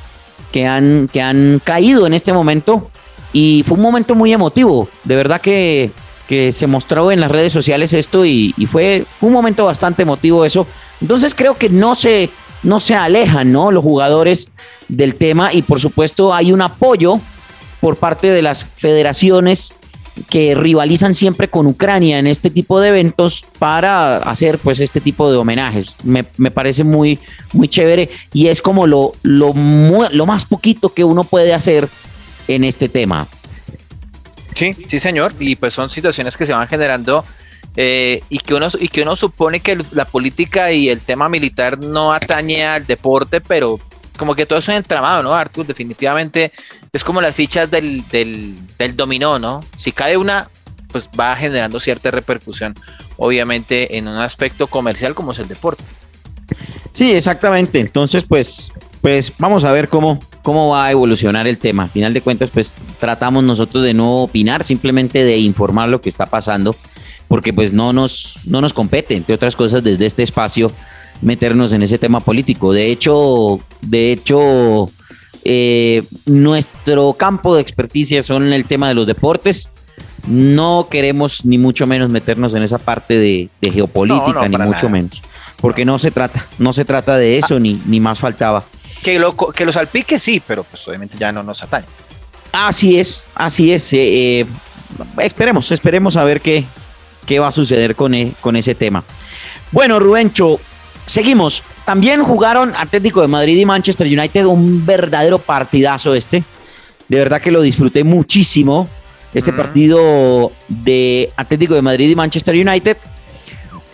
que 0.51 0.65
han, 0.65 1.09
que 1.11 1.21
han 1.21 1.61
caído 1.63 2.07
en 2.07 2.13
este 2.13 2.33
momento. 2.33 2.89
Y 3.33 3.63
fue 3.67 3.77
un 3.77 3.83
momento 3.83 4.15
muy 4.15 4.31
emotivo. 4.31 4.87
De 5.03 5.15
verdad 5.15 5.41
que, 5.41 5.91
que 6.27 6.51
se 6.51 6.67
mostró 6.67 7.11
en 7.11 7.19
las 7.19 7.31
redes 7.31 7.53
sociales 7.53 7.93
esto 7.93 8.25
y, 8.25 8.53
fue 8.71 9.05
un 9.21 9.33
momento 9.33 9.65
bastante 9.65 10.03
emotivo 10.03 10.45
eso. 10.45 10.67
Entonces 11.01 11.35
creo 11.35 11.57
que 11.57 11.69
no 11.69 11.95
se, 11.95 12.29
no 12.63 12.79
se 12.79 12.95
alejan, 12.95 13.51
¿no? 13.51 13.71
Los 13.71 13.83
jugadores 13.83 14.49
del 14.87 15.15
tema 15.15 15.53
y 15.53 15.61
por 15.61 15.79
supuesto 15.79 16.33
hay 16.33 16.51
un 16.51 16.61
apoyo 16.61 17.19
por 17.81 17.97
parte 17.97 18.27
de 18.27 18.41
las 18.41 18.65
federaciones 18.65 19.73
que 20.29 20.55
rivalizan 20.55 21.13
siempre 21.13 21.47
con 21.47 21.67
Ucrania 21.67 22.19
en 22.19 22.27
este 22.27 22.49
tipo 22.49 22.79
de 22.79 22.89
eventos 22.89 23.45
para 23.59 24.17
hacer 24.17 24.59
pues 24.59 24.79
este 24.79 25.01
tipo 25.01 25.29
de 25.29 25.37
homenajes. 25.37 25.97
Me, 26.03 26.23
parece 26.23 26.83
muy, 26.83 27.19
muy 27.53 27.67
chévere 27.67 28.09
y 28.33 28.47
es 28.47 28.61
como 28.61 28.87
lo, 28.87 29.13
lo, 29.23 29.53
lo 29.53 30.25
más 30.25 30.45
poquito 30.45 30.93
que 30.93 31.03
uno 31.03 31.23
puede 31.23 31.53
hacer 31.53 31.89
en 32.47 32.63
este 32.63 32.89
tema. 32.89 33.27
Sí, 34.55 34.73
sí 34.87 34.99
señor, 34.99 35.33
y 35.39 35.55
pues 35.55 35.73
son 35.73 35.89
situaciones 35.89 36.37
que 36.37 36.45
se 36.45 36.53
van 36.53 36.67
generando 36.67 37.25
eh, 37.75 38.21
y, 38.29 38.39
que 38.39 38.53
uno, 38.53 38.67
y 38.79 38.87
que 38.87 39.01
uno 39.01 39.15
supone 39.17 39.59
que 39.59 39.77
la 39.91 40.05
política 40.05 40.71
y 40.71 40.87
el 40.89 41.01
tema 41.01 41.27
militar 41.27 41.77
no 41.77 42.13
atañe 42.13 42.65
al 42.65 42.85
deporte, 42.85 43.41
pero 43.41 43.79
como 44.17 44.33
que 44.33 44.45
todo 44.45 44.59
eso 44.59 44.71
es 44.71 44.77
entramado, 44.77 45.21
¿no, 45.23 45.33
Artur? 45.33 45.67
Definitivamente 45.67 46.53
es 46.95 47.03
como 47.03 47.19
las 47.19 47.35
fichas 47.35 47.69
del, 47.69 48.07
del, 48.09 48.95
dominó, 48.95 49.37
¿no? 49.37 49.59
Si 49.77 49.91
cae 49.91 50.15
una, 50.15 50.49
pues 50.91 51.09
va 51.19 51.35
generando 51.35 51.79
cierta 51.81 52.09
repercusión, 52.09 52.73
obviamente 53.17 53.97
en 53.97 54.07
un 54.07 54.17
aspecto 54.17 54.67
comercial 54.67 55.13
como 55.13 55.33
es 55.33 55.39
el 55.39 55.47
deporte. 55.49 55.83
Sí, 56.93 57.11
exactamente. 57.11 57.81
Entonces, 57.81 58.23
pues, 58.23 58.71
pues 59.01 59.33
vamos 59.37 59.65
a 59.65 59.73
ver 59.73 59.89
cómo, 59.89 60.21
cómo 60.41 60.69
va 60.69 60.85
a 60.85 60.91
evolucionar 60.91 61.47
el 61.47 61.57
tema. 61.57 61.83
Al 61.83 61.89
final 61.89 62.13
de 62.13 62.21
cuentas, 62.21 62.49
pues 62.53 62.73
tratamos 62.97 63.43
nosotros 63.43 63.83
de 63.83 63.93
no 63.93 64.21
opinar, 64.21 64.63
simplemente 64.63 65.25
de 65.25 65.37
informar 65.37 65.89
lo 65.89 65.99
que 65.99 66.07
está 66.07 66.25
pasando, 66.25 66.77
porque 67.27 67.51
pues 67.51 67.73
no 67.73 67.91
nos, 67.91 68.39
no 68.45 68.61
nos 68.61 68.71
compete, 68.71 69.17
entre 69.17 69.35
otras 69.35 69.57
cosas, 69.57 69.83
desde 69.83 70.05
este 70.05 70.23
espacio 70.23 70.71
meternos 71.21 71.73
en 71.73 71.83
ese 71.83 71.97
tema 71.97 72.21
político. 72.21 72.71
De 72.71 72.89
hecho, 72.89 73.59
de 73.81 74.13
hecho, 74.13 74.89
eh, 75.45 76.03
nuestro 76.25 77.13
campo 77.13 77.55
de 77.55 77.61
experticia 77.61 78.23
son 78.23 78.51
el 78.51 78.65
tema 78.65 78.87
de 78.87 78.95
los 78.95 79.05
deportes. 79.05 79.69
No 80.27 80.87
queremos 80.89 81.45
ni 81.45 81.59
mucho 81.59 81.85
menos 81.85 82.09
meternos 82.09 82.55
en 82.55 82.63
esa 82.63 82.79
parte 82.79 83.19
de, 83.19 83.49
geopolítica, 83.61 84.49
ni 84.49 84.57
mucho 84.57 84.89
menos. 84.89 85.21
Porque 85.57 85.85
no 85.85 85.99
se 85.99 86.09
trata, 86.09 86.45
no 86.57 86.73
se 86.73 86.83
trata 86.83 87.17
de 87.17 87.37
eso, 87.37 87.59
ni, 87.59 87.79
ni 87.85 87.99
más 87.99 88.19
faltaba. 88.19 88.63
Que, 89.03 89.19
lo, 89.19 89.37
que 89.37 89.65
los 89.65 89.75
salpique 89.75 90.17
sí, 90.17 90.41
pero 90.45 90.63
pues 90.63 90.85
obviamente 90.87 91.15
ya 91.17 91.31
no 91.31 91.43
nos 91.43 91.61
atañe. 91.61 91.85
Así 92.51 92.99
es, 92.99 93.27
así 93.35 93.71
es. 93.71 93.93
Eh, 93.93 94.39
eh, 94.39 94.45
esperemos, 95.19 95.71
esperemos 95.71 96.15
a 96.15 96.23
ver 96.23 96.41
qué, 96.41 96.65
qué 97.27 97.37
va 97.37 97.49
a 97.49 97.51
suceder 97.51 97.95
con, 97.95 98.15
con 98.41 98.55
ese 98.55 98.73
tema. 98.73 99.03
Bueno, 99.71 99.99
Rubencho, 99.99 100.59
Seguimos. 101.05 101.63
También 101.85 102.23
jugaron 102.23 102.73
Atlético 102.75 103.21
de 103.21 103.27
Madrid 103.27 103.57
y 103.57 103.65
Manchester 103.65 104.07
United, 104.07 104.45
un 104.45 104.85
verdadero 104.85 105.39
partidazo 105.39 106.13
este. 106.15 106.43
De 107.07 107.17
verdad 107.17 107.41
que 107.41 107.51
lo 107.51 107.61
disfruté 107.61 108.03
muchísimo. 108.03 108.87
Este 109.33 109.51
partido 109.51 110.51
de 110.69 111.29
Atlético 111.35 111.75
de 111.75 111.81
Madrid 111.81 112.09
y 112.09 112.15
Manchester 112.15 112.55
United. 112.55 112.97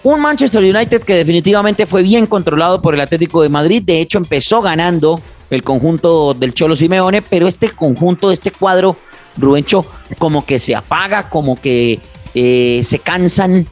Un 0.03 0.22
Manchester 0.22 0.63
United 0.63 1.01
que 1.01 1.15
definitivamente 1.15 1.86
fue 1.86 2.03
bien 2.03 2.27
controlado 2.27 2.82
por 2.82 2.94
el 2.94 3.01
Atlético 3.01 3.41
de 3.41 3.50
Madrid. 3.50 3.84
De 3.84 4.00
hecho, 4.00 4.18
empezó 4.18 4.62
ganando 4.62 5.20
el 5.50 5.63
conjunto 5.63 6.34
del 6.34 6.53
Cholo 6.53 6.75
Simeone, 6.75 7.22
pero 7.22 7.48
este 7.48 7.70
conjunto, 7.72 8.32
este 8.32 8.51
cuadro, 8.51 8.96
Rubencho, 9.38 9.86
como 10.18 10.46
que 10.46 10.60
se 10.60 10.75
apaga, 10.75 11.30
como 11.30 11.60
que 11.60 12.00
eh, 12.34 12.82
se 12.84 13.00
cansan 13.00 13.68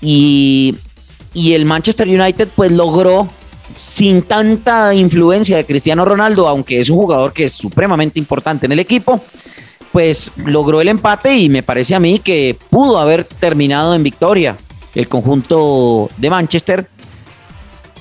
y 0.00 0.74
y 1.32 1.54
el 1.54 1.64
Manchester 1.64 2.08
United 2.08 2.48
pues 2.54 2.70
logró 2.72 3.28
sin 3.76 4.22
tanta 4.22 4.94
influencia 4.94 5.56
de 5.56 5.64
Cristiano 5.64 6.04
Ronaldo, 6.04 6.48
aunque 6.48 6.80
es 6.80 6.90
un 6.90 6.98
jugador 6.98 7.32
que 7.32 7.44
es 7.44 7.52
supremamente 7.52 8.18
importante 8.18 8.66
en 8.66 8.72
el 8.72 8.80
equipo, 8.80 9.20
pues 9.92 10.32
logró 10.44 10.80
el 10.80 10.88
empate 10.88 11.36
y 11.36 11.48
me 11.48 11.62
parece 11.62 11.94
a 11.94 12.00
mí 12.00 12.18
que 12.18 12.56
pudo 12.68 12.98
haber 12.98 13.24
terminado 13.24 13.94
en 13.94 14.02
victoria 14.02 14.56
el 14.94 15.08
conjunto 15.08 16.10
de 16.16 16.30
Manchester. 16.30 16.88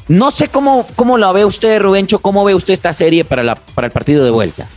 No 0.08 0.32
sé 0.32 0.48
cómo, 0.48 0.88
cómo 0.96 1.18
la 1.18 1.32
ve 1.32 1.46
usted, 1.46 1.80
Rubencho, 1.80 2.20
cómo 2.20 2.44
ve 2.44 2.56
usted 2.56 2.74
esta 2.74 2.94
serie 2.94 3.24
para, 3.24 3.44
la, 3.44 3.56
para 3.56 3.88
el 3.88 3.94
partido 3.94 4.24
de 4.24 4.32
vuelta. 4.32 4.68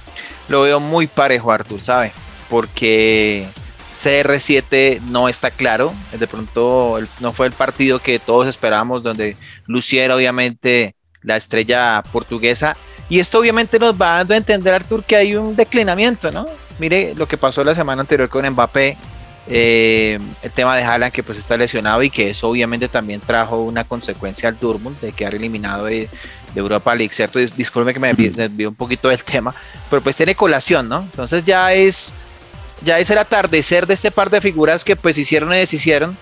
Lo 0.49 0.63
veo 0.63 0.79
muy 0.79 1.07
parejo, 1.07 1.51
Artur, 1.51 1.81
¿sabe? 1.81 2.13
Porque 2.51 3.49
CR7 3.93 5.01
no 5.03 5.29
está 5.29 5.51
claro. 5.51 5.93
De 6.19 6.27
pronto 6.27 6.99
no 7.21 7.33
fue 7.33 7.47
el 7.47 7.53
partido 7.53 7.99
que 7.99 8.19
todos 8.19 8.47
esperábamos, 8.47 9.03
donde 9.03 9.37
luciera 9.67 10.17
obviamente 10.17 10.95
la 11.23 11.37
estrella 11.37 12.03
portuguesa. 12.13 12.77
Y 13.09 13.21
esto 13.21 13.39
obviamente 13.39 13.79
nos 13.79 13.95
va 14.01 14.19
dando 14.19 14.35
a 14.35 14.37
entender, 14.39 14.75
Artur, 14.75 15.05
que 15.05 15.17
hay 15.17 15.37
un 15.37 15.55
declinamiento, 15.55 16.31
¿no? 16.33 16.45
Mire 16.79 17.15
lo 17.15 17.29
que 17.29 17.37
pasó 17.37 17.63
la 17.63 17.75
semana 17.75 18.01
anterior 18.01 18.29
con 18.29 18.49
Mbappé, 18.49 18.97
eh, 19.49 20.19
el 20.43 20.51
tema 20.53 20.77
de 20.77 20.85
Haaland 20.85 21.13
que 21.13 21.23
pues 21.23 21.37
está 21.37 21.57
lesionado 21.57 22.03
y 22.03 22.11
que 22.11 22.31
eso 22.31 22.49
obviamente 22.49 22.89
también 22.89 23.21
trajo 23.21 23.59
una 23.59 23.83
consecuencia 23.83 24.49
al 24.49 24.59
Dortmund 24.59 25.01
de 25.01 25.13
quedar 25.13 25.35
eliminado 25.35 25.87
de, 25.87 26.09
Europa 26.55 26.95
League, 26.95 27.15
¿cierto? 27.15 27.39
Disculpe 27.39 27.95
que 27.95 27.99
me 27.99 28.13
desvío 28.13 28.69
un 28.69 28.75
poquito 28.75 29.09
del 29.09 29.25
tema, 29.25 29.55
pero 29.89 30.03
pues 30.03 30.15
tiene 30.15 30.35
colación, 30.35 30.87
¿no? 30.87 31.01
Entonces 31.01 31.47
ya 31.47 31.73
es 31.73 32.13
ya 32.85 32.99
es 32.99 33.11
el 33.11 33.19
atardecer 33.19 33.87
de 33.87 33.95
este 33.95 34.11
par 34.11 34.31
de 34.31 34.41
figuras 34.41 34.85
que 34.85 34.97
pues 34.97 35.19
hicieron 35.19 35.53
y 35.53 35.59
deshicieron, 35.59 36.17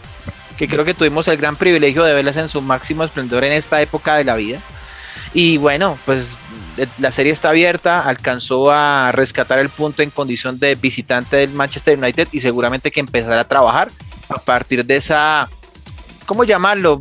que 0.58 0.68
creo 0.68 0.84
que 0.84 0.94
tuvimos 0.94 1.26
el 1.28 1.36
gran 1.36 1.56
privilegio 1.56 2.04
de 2.04 2.12
verlas 2.12 2.36
en 2.36 2.48
su 2.48 2.60
máximo 2.60 3.04
esplendor 3.04 3.44
en 3.44 3.52
esta 3.52 3.80
época 3.80 4.16
de 4.16 4.24
la 4.24 4.36
vida. 4.36 4.60
Y 5.32 5.56
bueno, 5.58 5.96
pues 6.04 6.36
eh, 6.76 6.86
la 6.98 7.12
serie 7.12 7.32
está 7.32 7.50
abierta, 7.50 8.02
alcanzó 8.02 8.70
a 8.70 9.12
rescatar 9.12 9.58
el 9.58 9.68
punto 9.68 10.02
en 10.02 10.10
condición 10.10 10.58
de 10.58 10.74
visitante 10.74 11.36
del 11.36 11.50
Manchester 11.50 11.98
United 11.98 12.28
y 12.32 12.40
seguramente 12.40 12.90
que 12.90 13.00
empezará 13.00 13.42
a 13.42 13.48
trabajar 13.48 13.90
a 14.28 14.38
partir 14.38 14.84
de 14.84 14.96
esa, 14.96 15.48
¿cómo 16.26 16.44
llamarlo? 16.44 17.00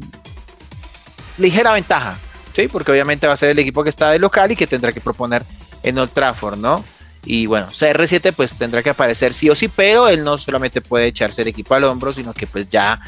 Ligera 1.38 1.72
ventaja, 1.72 2.18
¿sí? 2.54 2.68
Porque 2.68 2.92
obviamente 2.92 3.28
va 3.28 3.34
a 3.34 3.38
ser 3.38 3.50
el 3.50 3.60
equipo 3.60 3.84
que 3.84 3.90
está 3.90 4.12
de 4.12 4.20
local 4.20 4.52
y 4.52 4.56
que 4.56 4.68
tendrá 4.68 4.92
que 4.92 5.02
proponer 5.02 5.44
en 5.84 5.98
Old 5.98 6.12
Trafford, 6.12 6.58
¿no? 6.58 6.84
Y 7.32 7.46
bueno, 7.46 7.68
CR7 7.68 8.34
pues 8.36 8.56
tendrá 8.56 8.82
que 8.82 8.90
aparecer 8.90 9.36
sí 9.36 9.52
o 9.52 9.56
sí, 9.56 9.68
pero 9.68 10.08
él 10.08 10.24
no 10.24 10.40
solamente 10.40 10.82
puede 10.82 11.06
echarse 11.06 11.44
el 11.44 11.50
equipo 11.50 11.76
al 11.76 11.84
hombro, 11.84 12.12
sino 12.12 12.34
que 12.34 12.48
pues 12.48 12.68
ya 12.72 13.00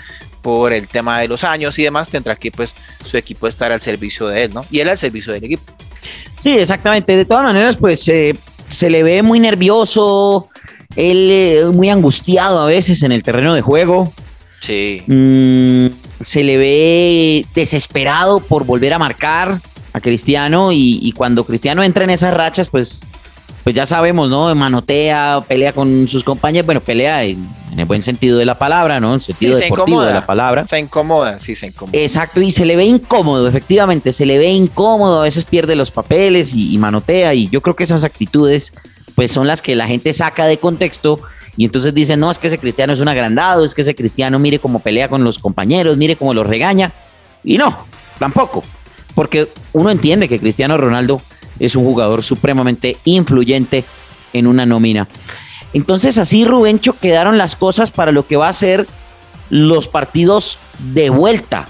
por 0.43 0.73
el 0.73 0.87
tema 0.87 1.21
de 1.21 1.27
los 1.27 1.43
años 1.43 1.79
y 1.79 1.83
demás 1.83 2.07
tendrá 2.07 2.35
que 2.35 2.51
pues 2.51 2.75
su 3.03 3.17
equipo 3.17 3.47
estar 3.47 3.71
al 3.71 3.81
servicio 3.81 4.27
de 4.27 4.43
él, 4.43 4.53
¿no? 4.53 4.63
Y 4.69 4.79
él 4.79 4.89
al 4.89 4.99
servicio 4.99 5.33
del 5.33 5.45
equipo. 5.45 5.63
Sí, 6.39 6.55
exactamente. 6.55 7.17
De 7.17 7.25
todas 7.25 7.45
maneras, 7.45 7.77
pues 7.77 8.07
eh, 8.09 8.37
se 8.67 8.91
le 8.91 9.01
ve 9.01 9.23
muy 9.23 9.39
nervioso, 9.39 10.49
él 10.95 11.27
eh, 11.31 11.65
muy 11.73 11.89
angustiado 11.89 12.59
a 12.59 12.67
veces 12.67 13.01
en 13.01 13.13
el 13.13 13.23
terreno 13.23 13.55
de 13.55 13.61
juego. 13.61 14.13
Sí. 14.59 15.01
Mm, 15.07 15.87
se 16.21 16.43
le 16.43 16.57
ve 16.57 17.45
desesperado 17.55 18.39
por 18.39 18.65
volver 18.65 18.93
a 18.93 18.99
marcar 18.99 19.59
a 19.93 19.99
Cristiano 19.99 20.71
y, 20.71 20.99
y, 21.01 21.11
cuando 21.13 21.43
Cristiano 21.43 21.81
entra 21.81 22.03
en 22.03 22.11
esas 22.11 22.35
rachas, 22.35 22.67
pues 22.69 23.03
pues 23.63 23.75
ya 23.75 23.85
sabemos, 23.85 24.29
¿no? 24.29 24.53
Manotea, 24.55 25.43
pelea 25.47 25.73
con 25.73 26.07
sus 26.07 26.23
compañeros, 26.23 26.65
bueno, 26.65 26.81
pelea 26.81 27.23
en, 27.23 27.47
el 27.77 27.85
buen 27.85 28.01
sentido 28.01 28.37
de 28.37 28.45
la 28.45 28.57
palabra, 28.57 28.99
¿no? 28.99 29.09
En 29.09 29.13
el 29.15 29.21
sentido 29.21 29.57
deportivo 29.57 30.03
de 30.03 30.13
la 30.13 30.25
palabra. 30.25 30.67
Se 30.67 30.79
incomoda, 30.79 31.39
sí, 31.39 31.55
se 31.55 31.67
incomoda. 31.67 31.97
Exacto, 31.97 32.41
y 32.41 32.49
se 32.51 32.65
le 32.65 32.75
ve 32.75 32.85
incómodo, 32.85 33.47
efectivamente, 33.47 34.13
se 34.13 34.25
le 34.25 34.39
ve 34.39 34.49
incómodo, 34.49 35.21
a 35.21 35.23
veces 35.23 35.45
pierde 35.45 35.75
los 35.75 35.91
papeles 35.91 36.53
y, 36.55 36.77
manotea, 36.77 37.33
y 37.33 37.49
yo 37.49 37.61
creo 37.61 37.75
que 37.75 37.83
esas 37.83 38.03
actitudes, 38.03 38.73
pues 39.15 39.31
son 39.31 39.47
las 39.47 39.61
que 39.61 39.75
la 39.75 39.87
gente 39.87 40.13
saca 40.13 40.47
de 40.47 40.57
contexto 40.57 41.19
y 41.55 41.65
entonces 41.65 41.93
dicen, 41.93 42.19
no, 42.19 42.31
es 42.31 42.37
que 42.37 42.47
ese 42.47 42.57
cristiano 42.57 42.93
es 42.93 42.99
un 42.99 43.09
agrandado, 43.09 43.63
es 43.63 43.75
que 43.75 43.81
ese 43.81 43.93
cristiano 43.93 44.39
mire 44.39 44.57
cómo 44.57 44.79
pelea 44.79 45.07
con 45.07 45.23
los 45.23 45.37
compañeros, 45.37 45.97
mire 45.97 46.15
cómo 46.15 46.33
los 46.33 46.47
regaña, 46.47 46.91
y 47.43 47.57
no, 47.57 47.85
tampoco, 48.17 48.63
porque 49.13 49.49
uno 49.73 49.91
entiende 49.91 50.27
que 50.27 50.39
Cristiano 50.39 50.77
Ronaldo 50.77 51.21
es 51.61 51.75
un 51.75 51.85
jugador 51.85 52.23
supremamente 52.23 52.97
influyente 53.05 53.85
en 54.33 54.47
una 54.47 54.65
nómina. 54.65 55.07
Entonces 55.73 56.17
así 56.17 56.43
Rubencho 56.43 56.97
quedaron 56.99 57.37
las 57.37 57.55
cosas 57.55 57.91
para 57.91 58.11
lo 58.11 58.27
que 58.27 58.35
va 58.35 58.49
a 58.49 58.53
ser 58.53 58.87
los 59.49 59.87
partidos 59.87 60.57
de 60.93 61.09
vuelta 61.09 61.67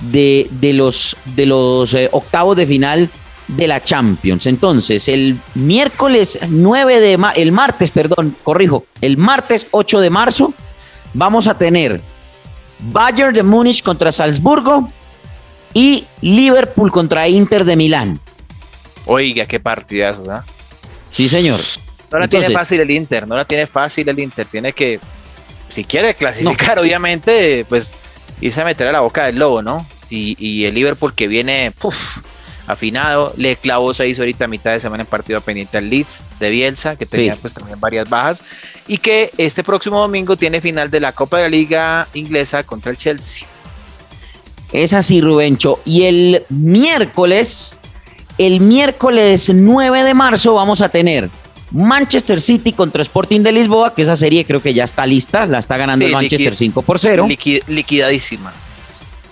de, 0.00 0.48
los, 0.74 1.16
de 1.36 1.46
los 1.46 1.94
eh, 1.94 2.08
octavos 2.12 2.56
de 2.56 2.66
final 2.66 3.10
de 3.48 3.68
la 3.68 3.82
Champions. 3.82 4.46
Entonces, 4.46 5.08
el 5.08 5.38
miércoles 5.54 6.38
9 6.48 7.00
de 7.00 7.18
el 7.36 7.52
martes, 7.52 7.90
perdón, 7.90 8.36
corrijo, 8.42 8.84
el 9.00 9.16
martes 9.16 9.68
8 9.70 10.00
de 10.00 10.10
marzo 10.10 10.54
vamos 11.14 11.46
a 11.46 11.56
tener 11.56 12.00
Bayern 12.90 13.34
de 13.34 13.42
Múnich 13.42 13.82
contra 13.82 14.12
Salzburgo 14.12 14.88
y 15.74 16.04
Liverpool 16.20 16.90
contra 16.90 17.28
Inter 17.28 17.64
de 17.64 17.76
Milán. 17.76 18.20
Oiga, 19.06 19.46
qué 19.46 19.60
partidazo, 19.60 20.22
¿verdad? 20.22 20.44
Sí, 21.10 21.28
señor. 21.28 21.60
No 22.12 22.18
la 22.18 22.28
tiene 22.28 22.50
fácil 22.50 22.80
el 22.80 22.90
Inter, 22.90 23.26
no 23.26 23.36
la 23.36 23.44
tiene 23.44 23.66
fácil 23.66 24.08
el 24.08 24.18
Inter. 24.18 24.46
Tiene 24.46 24.72
que, 24.72 25.00
si 25.68 25.84
quiere 25.84 26.14
clasificar, 26.14 26.78
obviamente, 26.80 27.64
pues 27.68 27.96
irse 28.40 28.60
a 28.60 28.64
meter 28.64 28.86
a 28.88 28.92
la 28.92 29.00
boca 29.00 29.26
del 29.26 29.38
lobo, 29.38 29.62
¿no? 29.62 29.86
Y, 30.08 30.64
el 30.64 30.74
Liverpool 30.74 31.14
que 31.14 31.26
viene 31.26 31.72
afinado. 32.66 33.32
Le 33.36 33.56
clavó 33.56 33.92
seis 33.94 34.18
ahorita 34.18 34.44
a 34.44 34.48
mitad 34.48 34.72
de 34.72 34.80
semana 34.80 35.02
en 35.02 35.08
partido 35.08 35.40
pendiente 35.40 35.78
al 35.78 35.88
Leeds 35.88 36.22
de 36.38 36.50
Bielsa, 36.50 36.96
que 36.96 37.06
tenía 37.06 37.36
pues 37.36 37.54
también 37.54 37.80
varias 37.80 38.08
bajas. 38.08 38.42
Y 38.86 38.98
que 38.98 39.32
este 39.38 39.64
próximo 39.64 40.00
domingo 40.00 40.36
tiene 40.36 40.60
final 40.60 40.90
de 40.90 41.00
la 41.00 41.12
Copa 41.12 41.38
de 41.38 41.44
la 41.44 41.48
Liga 41.48 42.08
Inglesa 42.14 42.62
contra 42.62 42.90
el 42.90 42.96
Chelsea. 42.96 43.46
Es 44.72 44.92
así, 44.92 45.20
Rubencho. 45.20 45.80
Y 45.84 46.04
el 46.04 46.44
miércoles, 46.48 47.78
el 48.38 48.60
miércoles 48.60 49.50
9 49.52 50.04
de 50.04 50.14
marzo 50.14 50.54
vamos 50.54 50.80
a 50.80 50.88
tener 50.88 51.30
Manchester 51.70 52.40
City 52.40 52.72
contra 52.72 53.02
Sporting 53.02 53.40
de 53.40 53.52
Lisboa, 53.52 53.94
que 53.94 54.02
esa 54.02 54.16
serie 54.16 54.44
creo 54.44 54.60
que 54.60 54.72
ya 54.72 54.84
está 54.84 55.06
lista, 55.06 55.46
la 55.46 55.58
está 55.58 55.76
ganando 55.76 56.04
el 56.04 56.12
Manchester 56.12 56.54
5 56.54 56.82
por 56.82 56.98
0. 56.98 57.26
liquidadísima. 57.66 58.52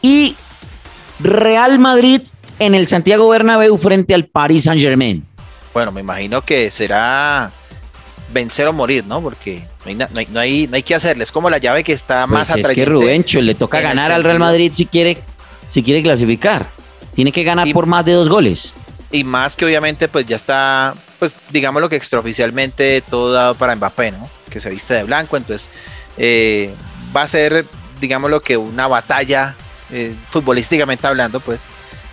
Y 0.02 0.36
Real 1.20 1.78
Madrid 1.78 2.22
en 2.58 2.74
el 2.74 2.86
Santiago 2.86 3.28
Bernabéu 3.28 3.78
frente 3.78 4.14
al 4.14 4.26
Paris 4.26 4.64
Saint-Germain. 4.64 5.24
Bueno, 5.72 5.92
me 5.92 6.00
imagino 6.00 6.42
que 6.42 6.70
será 6.70 7.50
vencer 8.32 8.66
o 8.66 8.72
morir, 8.72 9.04
¿no? 9.06 9.20
Porque 9.20 9.62
no 9.84 9.90
hay, 9.90 10.26
no 10.30 10.40
hay, 10.40 10.66
no 10.66 10.76
hay, 10.76 10.82
que 10.82 10.94
hacerle. 10.94 11.24
Es 11.24 11.32
como 11.32 11.50
la 11.50 11.58
llave 11.58 11.84
que 11.84 11.92
está 11.92 12.26
pues 12.26 12.48
más 12.48 12.56
Es 12.56 12.66
que 12.68 12.84
Rubencho 12.84 13.40
le 13.40 13.54
toca 13.54 13.80
ganar 13.80 14.12
al 14.12 14.24
Real 14.24 14.38
Madrid 14.38 14.72
si 14.74 14.86
quiere, 14.86 15.18
si 15.68 15.82
quiere 15.82 16.02
clasificar. 16.02 16.66
Tiene 17.14 17.32
que 17.32 17.44
ganar 17.44 17.70
por 17.72 17.86
más 17.86 18.04
de 18.04 18.12
dos 18.12 18.28
goles. 18.28 18.74
Y 19.10 19.24
más 19.24 19.56
que 19.56 19.64
obviamente 19.64 20.08
pues 20.08 20.26
ya 20.26 20.36
está, 20.36 20.94
pues 21.18 21.32
digamos 21.50 21.80
lo 21.80 21.88
que 21.88 21.96
extraoficialmente 21.96 23.02
todo 23.02 23.32
dado 23.32 23.54
para 23.54 23.76
Mbappé, 23.76 24.12
¿no? 24.12 24.28
Que 24.50 24.60
se 24.60 24.70
viste 24.70 24.94
de 24.94 25.04
blanco, 25.04 25.36
entonces 25.36 25.70
eh, 26.16 26.74
va 27.14 27.22
a 27.22 27.28
ser, 27.28 27.64
digamos 28.00 28.30
lo 28.30 28.40
que 28.40 28.56
una 28.56 28.88
batalla 28.88 29.54
eh, 29.92 30.14
futbolísticamente 30.30 31.06
hablando, 31.06 31.40
pues 31.40 31.60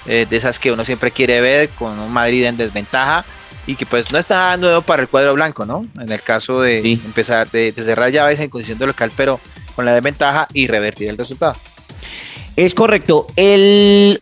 eh, 0.06 0.26
de 0.30 0.38
esas 0.38 0.60
que 0.60 0.72
uno 0.72 0.84
siempre 0.86 1.12
quiere 1.12 1.42
ver 1.42 1.70
con 1.70 2.00
un 2.00 2.12
Madrid 2.12 2.46
en 2.46 2.58
desventaja 2.58 3.24
y 3.68 3.76
que 3.76 3.86
pues 3.86 4.12
no 4.12 4.18
está 4.18 4.58
nuevo 4.58 4.82
para 4.82 5.04
el 5.04 5.08
cuadro 5.08 5.34
blanco, 5.34 5.66
¿no? 5.66 5.86
En 6.00 6.12
el 6.12 6.22
caso 6.22 6.62
de 6.62 6.80
empezar, 6.80 7.50
de, 7.52 7.72
de, 7.72 7.84
cerrar 7.84 8.12
llaves 8.12 8.40
en 8.40 8.50
condición 8.50 8.80
de 8.80 8.88
local, 8.88 9.12
pero 9.16 9.40
con 9.76 9.86
la 9.86 9.94
desventaja 9.94 10.48
y 10.54 10.68
revertir 10.68 11.10
el 11.10 11.18
resultado. 11.18 11.56
Es 12.56 12.74
correcto. 12.74 13.28
El 13.36 14.20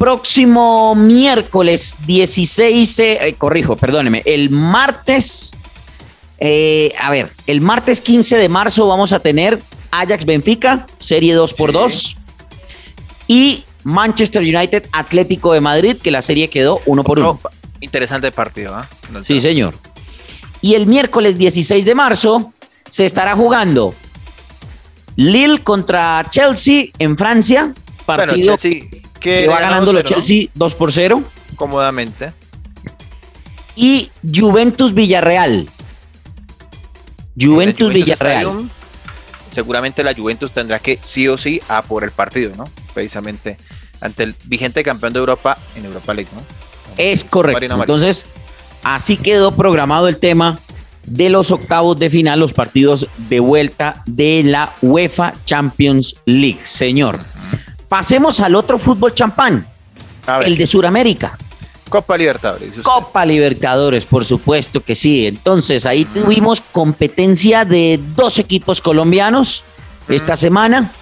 próximo 0.00 0.94
miércoles 0.94 1.98
16, 2.06 3.00
eh, 3.00 3.34
corrijo, 3.36 3.76
perdóneme, 3.76 4.22
el 4.24 4.48
martes, 4.48 5.52
eh, 6.38 6.94
a 6.98 7.10
ver, 7.10 7.30
el 7.46 7.60
martes 7.60 8.00
15 8.00 8.38
de 8.38 8.48
marzo 8.48 8.88
vamos 8.88 9.12
a 9.12 9.20
tener 9.20 9.60
Ajax 9.90 10.24
Benfica, 10.24 10.86
serie 11.00 11.34
2 11.34 11.50
x 11.50 11.72
2 11.74 12.16
y 13.28 13.64
Manchester 13.84 14.40
United 14.40 14.86
Atlético 14.90 15.52
de 15.52 15.60
Madrid, 15.60 15.98
que 16.02 16.10
la 16.10 16.22
serie 16.22 16.48
quedó 16.48 16.80
1 16.86 17.04
por 17.04 17.18
1. 17.18 17.38
Interesante 17.82 18.32
partido, 18.32 18.78
¿eh? 18.80 19.18
Sí, 19.22 19.38
señor. 19.38 19.74
Y 20.62 20.76
el 20.76 20.86
miércoles 20.86 21.36
16 21.36 21.84
de 21.84 21.94
marzo 21.94 22.54
se 22.88 23.04
estará 23.04 23.36
jugando 23.36 23.94
Lille 25.16 25.58
contra 25.58 26.26
Chelsea 26.30 26.86
en 26.98 27.18
Francia. 27.18 27.74
Partido 28.06 28.56
que 29.20 29.46
va 29.46 29.60
ganando 29.60 29.92
los 29.92 30.04
Chelsea 30.04 30.48
2 30.54 30.74
por 30.74 30.92
0. 30.92 31.22
Cómodamente. 31.56 32.32
Y 33.76 34.10
Juventus 34.34 34.92
Villarreal. 34.92 35.68
Juventus, 37.40 37.92
Villarreal. 37.92 38.68
seguramente 39.50 40.02
la 40.02 40.14
Juventus 40.14 40.52
tendrá 40.52 40.78
que 40.78 40.98
sí 41.02 41.28
o 41.28 41.38
sí 41.38 41.60
a 41.68 41.82
por 41.82 42.04
el 42.04 42.10
partido, 42.10 42.52
¿no? 42.56 42.64
Precisamente 42.92 43.56
ante 44.00 44.24
el 44.24 44.34
vigente 44.46 44.82
campeón 44.82 45.12
de 45.12 45.20
Europa 45.20 45.56
en 45.76 45.84
Europa 45.84 46.14
League, 46.14 46.30
¿no? 46.34 46.42
Es 46.96 47.24
correcto. 47.24 47.74
Entonces, 47.74 48.26
así 48.82 49.16
quedó 49.16 49.52
programado 49.52 50.08
el 50.08 50.18
tema 50.18 50.58
de 51.06 51.28
los 51.28 51.50
octavos 51.50 51.98
de 51.98 52.10
final, 52.10 52.40
los 52.40 52.52
partidos 52.52 53.06
de 53.28 53.40
vuelta 53.40 54.02
de 54.06 54.42
la 54.44 54.72
UEFA 54.82 55.32
Champions 55.44 56.16
League, 56.26 56.60
señor. 56.64 57.20
Pasemos 57.90 58.38
al 58.38 58.54
otro 58.54 58.78
fútbol 58.78 59.12
champán, 59.14 59.66
el 60.44 60.56
de 60.56 60.64
Sudamérica. 60.64 61.36
Copa 61.88 62.16
Libertadores. 62.16 62.70
Copa 62.84 63.26
Libertadores, 63.26 64.04
por 64.04 64.24
supuesto 64.24 64.80
que 64.80 64.94
sí. 64.94 65.26
Entonces 65.26 65.84
ahí 65.86 66.04
tuvimos 66.04 66.60
competencia 66.60 67.64
de 67.64 67.98
dos 68.14 68.38
equipos 68.38 68.80
colombianos 68.80 69.64
esta 70.08 70.36
semana. 70.36 70.92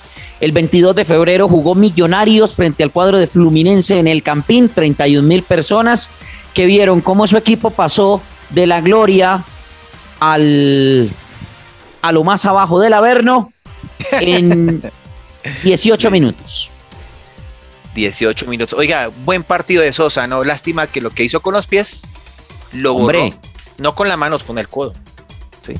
El 0.40 0.52
22 0.52 0.96
de 0.96 1.04
febrero 1.04 1.46
jugó 1.46 1.74
Millonarios 1.74 2.54
frente 2.54 2.82
al 2.84 2.90
cuadro 2.90 3.18
de 3.18 3.26
Fluminense 3.26 3.98
en 3.98 4.08
el 4.08 4.22
Campín, 4.22 4.70
31 4.70 5.28
mil 5.28 5.42
personas 5.42 6.08
que 6.54 6.64
vieron 6.64 7.02
cómo 7.02 7.26
su 7.26 7.36
equipo 7.36 7.68
pasó 7.68 8.22
de 8.48 8.66
la 8.66 8.80
gloria 8.80 9.44
al, 10.20 11.10
a 12.00 12.12
lo 12.12 12.24
más 12.24 12.46
abajo 12.46 12.80
del 12.80 12.94
Averno 12.94 13.52
en 14.10 14.80
18 15.64 16.10
minutos. 16.10 16.70
18 17.98 18.46
minutos. 18.46 18.78
Oiga, 18.78 19.10
buen 19.24 19.42
partido 19.42 19.82
de 19.82 19.92
Sosa, 19.92 20.26
¿no? 20.26 20.44
Lástima 20.44 20.86
que 20.86 21.00
lo 21.00 21.10
que 21.10 21.24
hizo 21.24 21.40
con 21.40 21.54
los 21.54 21.66
pies 21.66 22.10
lo 22.72 22.94
Hombre. 22.94 23.34
No 23.78 23.94
con 23.94 24.08
las 24.08 24.18
manos, 24.18 24.44
con 24.44 24.58
el 24.58 24.68
codo. 24.68 24.92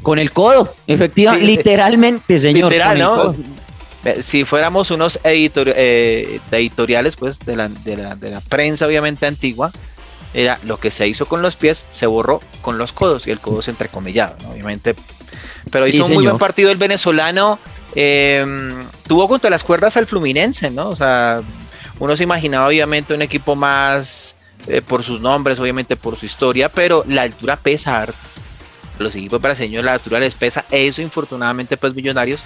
Con 0.02 0.18
el 0.18 0.32
codo, 0.32 0.74
efectivamente, 0.86 1.46
literalmente, 1.46 2.38
señor. 2.38 2.70
Literal, 2.70 2.98
¿no? 2.98 3.34
Si 4.20 4.44
fuéramos 4.44 4.90
unos 4.90 5.18
eh, 5.24 6.40
editoriales, 6.52 7.16
pues, 7.16 7.38
de 7.40 7.56
la, 7.56 7.68
de, 7.68 7.96
la, 7.96 8.14
de 8.14 8.30
la 8.30 8.40
prensa, 8.40 8.86
obviamente 8.86 9.26
antigua, 9.26 9.72
era 10.34 10.58
lo 10.64 10.78
que 10.78 10.90
se 10.90 11.08
hizo 11.08 11.26
con 11.26 11.40
los 11.40 11.56
pies, 11.56 11.86
se 11.90 12.06
borró 12.06 12.40
con 12.60 12.76
los 12.76 12.92
codos 12.92 13.26
y 13.26 13.30
el 13.30 13.40
codo 13.40 13.62
se 13.62 13.70
entrecomillado, 13.70 14.36
¿no? 14.42 14.50
obviamente. 14.50 14.94
Pero 15.70 15.86
hizo 15.86 16.06
un 16.06 16.14
muy 16.14 16.24
buen 16.24 16.38
partido 16.38 16.70
el 16.70 16.76
venezolano. 16.76 17.58
Eh, 17.94 18.44
tuvo 19.06 19.26
contra 19.26 19.48
las 19.50 19.64
cuerdas 19.64 19.96
al 19.96 20.06
Fluminense, 20.06 20.70
¿no? 20.70 20.88
O 20.90 20.96
sea, 20.96 21.40
uno 21.98 22.16
se 22.16 22.24
imaginaba 22.24 22.68
obviamente 22.68 23.14
un 23.14 23.22
equipo 23.22 23.56
más 23.56 24.36
eh, 24.66 24.82
por 24.82 25.02
sus 25.02 25.20
nombres, 25.20 25.58
obviamente 25.60 25.96
por 25.96 26.16
su 26.16 26.26
historia, 26.26 26.68
pero 26.68 27.04
la 27.06 27.22
altura 27.22 27.56
pesa 27.56 28.06
Los 28.98 29.14
equipos 29.14 29.40
brasileños 29.40 29.84
la 29.84 29.94
altura 29.94 30.20
les 30.20 30.34
pesa. 30.34 30.64
Eso 30.70 31.02
infortunadamente 31.02 31.76
pues 31.76 31.94
Millonarios 31.94 32.40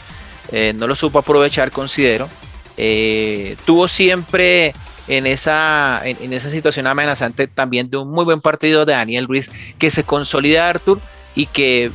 eh, 0.50 0.72
no 0.74 0.86
lo 0.86 0.94
supo 0.94 1.18
aprovechar, 1.18 1.70
considero. 1.70 2.28
Eh, 2.76 3.56
tuvo 3.66 3.88
siempre 3.88 4.74
en 5.08 5.26
esa, 5.26 6.00
en, 6.04 6.32
esa 6.32 6.48
situación 6.48 6.86
amenazante 6.86 7.48
también 7.48 7.90
de 7.90 7.96
un 7.96 8.10
muy 8.10 8.24
buen 8.24 8.40
partido 8.40 8.86
de 8.86 8.92
Daniel 8.92 9.26
Ruiz 9.26 9.50
que 9.78 9.90
se 9.90 10.04
consolida 10.04 10.68
Arthur 10.68 11.00
y 11.34 11.46
que, 11.46 11.90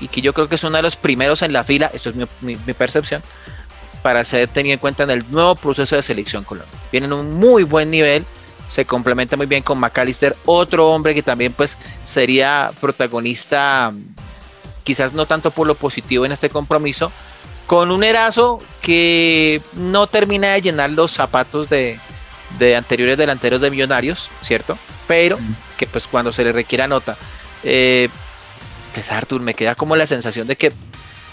y 0.00 0.08
que 0.08 0.20
yo 0.20 0.32
creo 0.32 0.48
que 0.48 0.54
es 0.54 0.64
uno 0.64 0.76
de 0.76 0.82
los 0.82 0.96
primeros 0.96 1.42
en 1.42 1.52
la 1.52 1.64
fila, 1.64 1.90
esto 1.92 2.10
es 2.10 2.16
mi 2.40 2.56
percepción, 2.56 3.22
para 4.02 4.24
ser 4.24 4.48
tenido 4.48 4.74
en 4.74 4.78
cuenta 4.78 5.02
en 5.02 5.10
el 5.10 5.24
nuevo 5.30 5.56
proceso 5.56 5.96
de 5.96 6.02
selección 6.02 6.44
Colombia. 6.44 6.75
Viene 6.92 7.06
en 7.06 7.12
un 7.12 7.34
muy 7.34 7.62
buen 7.62 7.90
nivel, 7.90 8.24
se 8.66 8.84
complementa 8.84 9.36
muy 9.36 9.46
bien 9.46 9.62
con 9.62 9.78
McAllister, 9.78 10.36
otro 10.44 10.90
hombre 10.90 11.14
que 11.14 11.22
también 11.22 11.52
pues 11.52 11.76
sería 12.04 12.72
protagonista, 12.80 13.92
quizás 14.84 15.12
no 15.12 15.26
tanto 15.26 15.50
por 15.50 15.66
lo 15.66 15.74
positivo 15.74 16.24
en 16.24 16.32
este 16.32 16.48
compromiso, 16.48 17.12
con 17.66 17.90
un 17.90 18.04
Erazo 18.04 18.58
que 18.80 19.60
no 19.74 20.06
termina 20.06 20.52
de 20.52 20.62
llenar 20.62 20.90
los 20.90 21.12
zapatos 21.12 21.68
de, 21.68 21.98
anteriores 22.76 23.18
delanteros 23.18 23.60
de 23.60 23.70
Millonarios, 23.70 24.30
¿cierto? 24.42 24.78
Pero 25.08 25.38
que 25.76 25.86
pues 25.86 26.06
cuando 26.06 26.32
se 26.32 26.44
le 26.44 26.52
requiera 26.52 26.86
nota. 26.86 27.16
Eh, 27.64 28.08
pues 28.94 29.10
Arthur, 29.10 29.42
me 29.42 29.54
queda 29.54 29.74
como 29.74 29.96
la 29.96 30.06
sensación 30.06 30.46
de 30.46 30.56
que 30.56 30.72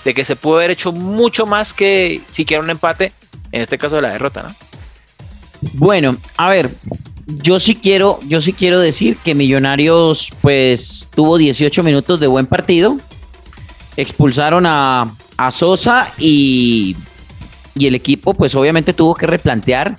de 0.03 0.13
que 0.13 0.25
se 0.25 0.35
pudo 0.35 0.57
haber 0.57 0.71
hecho 0.71 0.91
mucho 0.91 1.45
más 1.45 1.73
que 1.73 2.21
siquiera 2.29 2.61
un 2.61 2.69
empate, 2.69 3.13
en 3.51 3.61
este 3.61 3.77
caso 3.77 3.95
de 3.95 4.01
la 4.01 4.09
derrota, 4.09 4.43
¿no? 4.43 4.55
Bueno, 5.73 6.17
a 6.37 6.49
ver, 6.49 6.71
yo 7.25 7.59
sí 7.59 7.75
quiero, 7.75 8.19
yo 8.27 8.41
sí 8.41 8.53
quiero 8.53 8.79
decir 8.79 9.17
que 9.23 9.35
Millonarios 9.35 10.31
pues 10.41 11.09
tuvo 11.15 11.37
18 11.37 11.83
minutos 11.83 12.19
de 12.19 12.27
buen 12.27 12.45
partido. 12.45 12.97
Expulsaron 13.95 14.65
a, 14.65 15.15
a 15.37 15.51
Sosa 15.51 16.11
y, 16.17 16.95
y, 17.75 17.87
el 17.87 17.95
equipo 17.95 18.33
pues 18.33 18.55
obviamente 18.55 18.93
tuvo 18.93 19.15
que 19.15 19.27
replantear 19.27 19.97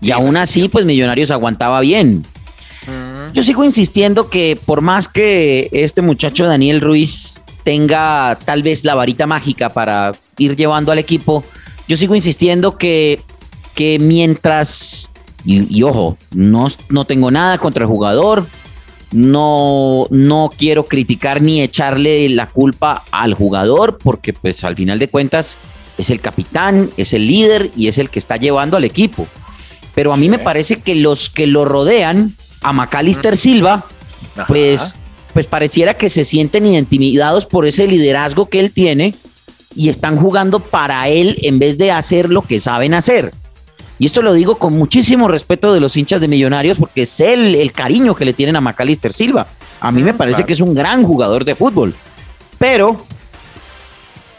y 0.00 0.10
aún 0.10 0.36
así 0.36 0.68
pues 0.68 0.84
Millonarios 0.84 1.30
aguantaba 1.30 1.80
bien. 1.80 2.24
Yo 3.32 3.42
sigo 3.42 3.62
insistiendo 3.62 4.28
que 4.28 4.58
por 4.64 4.80
más 4.80 5.06
que 5.06 5.68
este 5.72 6.02
muchacho 6.02 6.46
Daniel 6.46 6.80
Ruiz 6.80 7.42
tenga 7.62 8.38
tal 8.44 8.62
vez 8.62 8.84
la 8.84 8.94
varita 8.94 9.26
mágica 9.26 9.68
para 9.68 10.12
ir 10.38 10.56
llevando 10.56 10.90
al 10.90 10.98
equipo, 10.98 11.44
yo 11.86 11.96
sigo 11.96 12.14
insistiendo 12.14 12.78
que, 12.78 13.22
que 13.74 13.98
mientras, 13.98 15.10
y, 15.44 15.82
ojo, 15.82 16.16
no, 16.34 16.68
no 16.88 17.04
tengo 17.04 17.30
nada 17.30 17.58
contra 17.58 17.84
el 17.84 17.88
jugador, 17.88 18.46
no, 19.12 20.06
no 20.10 20.50
quiero 20.56 20.84
criticar 20.84 21.42
ni 21.42 21.60
echarle 21.60 22.28
la 22.28 22.46
culpa 22.46 23.04
al 23.10 23.34
jugador, 23.34 23.98
porque 24.02 24.32
pues 24.32 24.62
al 24.64 24.76
final 24.76 24.98
de 24.98 25.08
cuentas 25.08 25.56
es 25.98 26.10
el 26.10 26.20
capitán, 26.20 26.90
es 26.96 27.12
el 27.12 27.26
líder 27.26 27.70
y 27.76 27.88
es 27.88 27.98
el 27.98 28.10
que 28.10 28.18
está 28.18 28.36
llevando 28.36 28.76
al 28.76 28.84
equipo. 28.84 29.26
pero 29.94 30.12
a 30.12 30.16
mí 30.16 30.28
me 30.28 30.38
parece 30.38 30.76
que 30.76 30.94
los 30.94 31.30
que 31.30 31.46
lo 31.46 31.64
rodean, 31.64 32.36
a 32.62 32.72
Macalister 32.72 33.36
Silva, 33.36 33.84
pues, 34.46 34.94
pues 35.32 35.46
pareciera 35.46 35.94
que 35.94 36.10
se 36.10 36.24
sienten 36.24 36.66
intimidados 36.66 37.46
por 37.46 37.66
ese 37.66 37.86
liderazgo 37.86 38.48
que 38.48 38.60
él 38.60 38.72
tiene 38.72 39.14
y 39.74 39.88
están 39.88 40.16
jugando 40.16 40.60
para 40.60 41.08
él 41.08 41.38
en 41.42 41.58
vez 41.58 41.78
de 41.78 41.90
hacer 41.92 42.30
lo 42.30 42.42
que 42.42 42.60
saben 42.60 42.94
hacer. 42.94 43.32
Y 44.00 44.06
esto 44.06 44.22
lo 44.22 44.32
digo 44.32 44.54
con 44.56 44.72
muchísimo 44.72 45.28
respeto 45.28 45.74
de 45.74 45.78
los 45.78 45.94
hinchas 45.94 46.22
de 46.22 46.26
Millonarios 46.26 46.78
porque 46.78 47.04
sé 47.04 47.34
el, 47.34 47.70
cariño 47.70 48.14
que 48.14 48.24
le 48.24 48.32
tienen 48.32 48.56
a 48.56 48.60
Macalister 48.62 49.12
Silva. 49.12 49.46
A 49.78 49.92
mí 49.92 50.02
me 50.02 50.14
parece 50.14 50.44
que 50.44 50.54
es 50.54 50.60
un 50.60 50.74
gran 50.74 51.04
jugador 51.04 51.44
de 51.44 51.54
fútbol. 51.54 51.94
Pero 52.58 53.04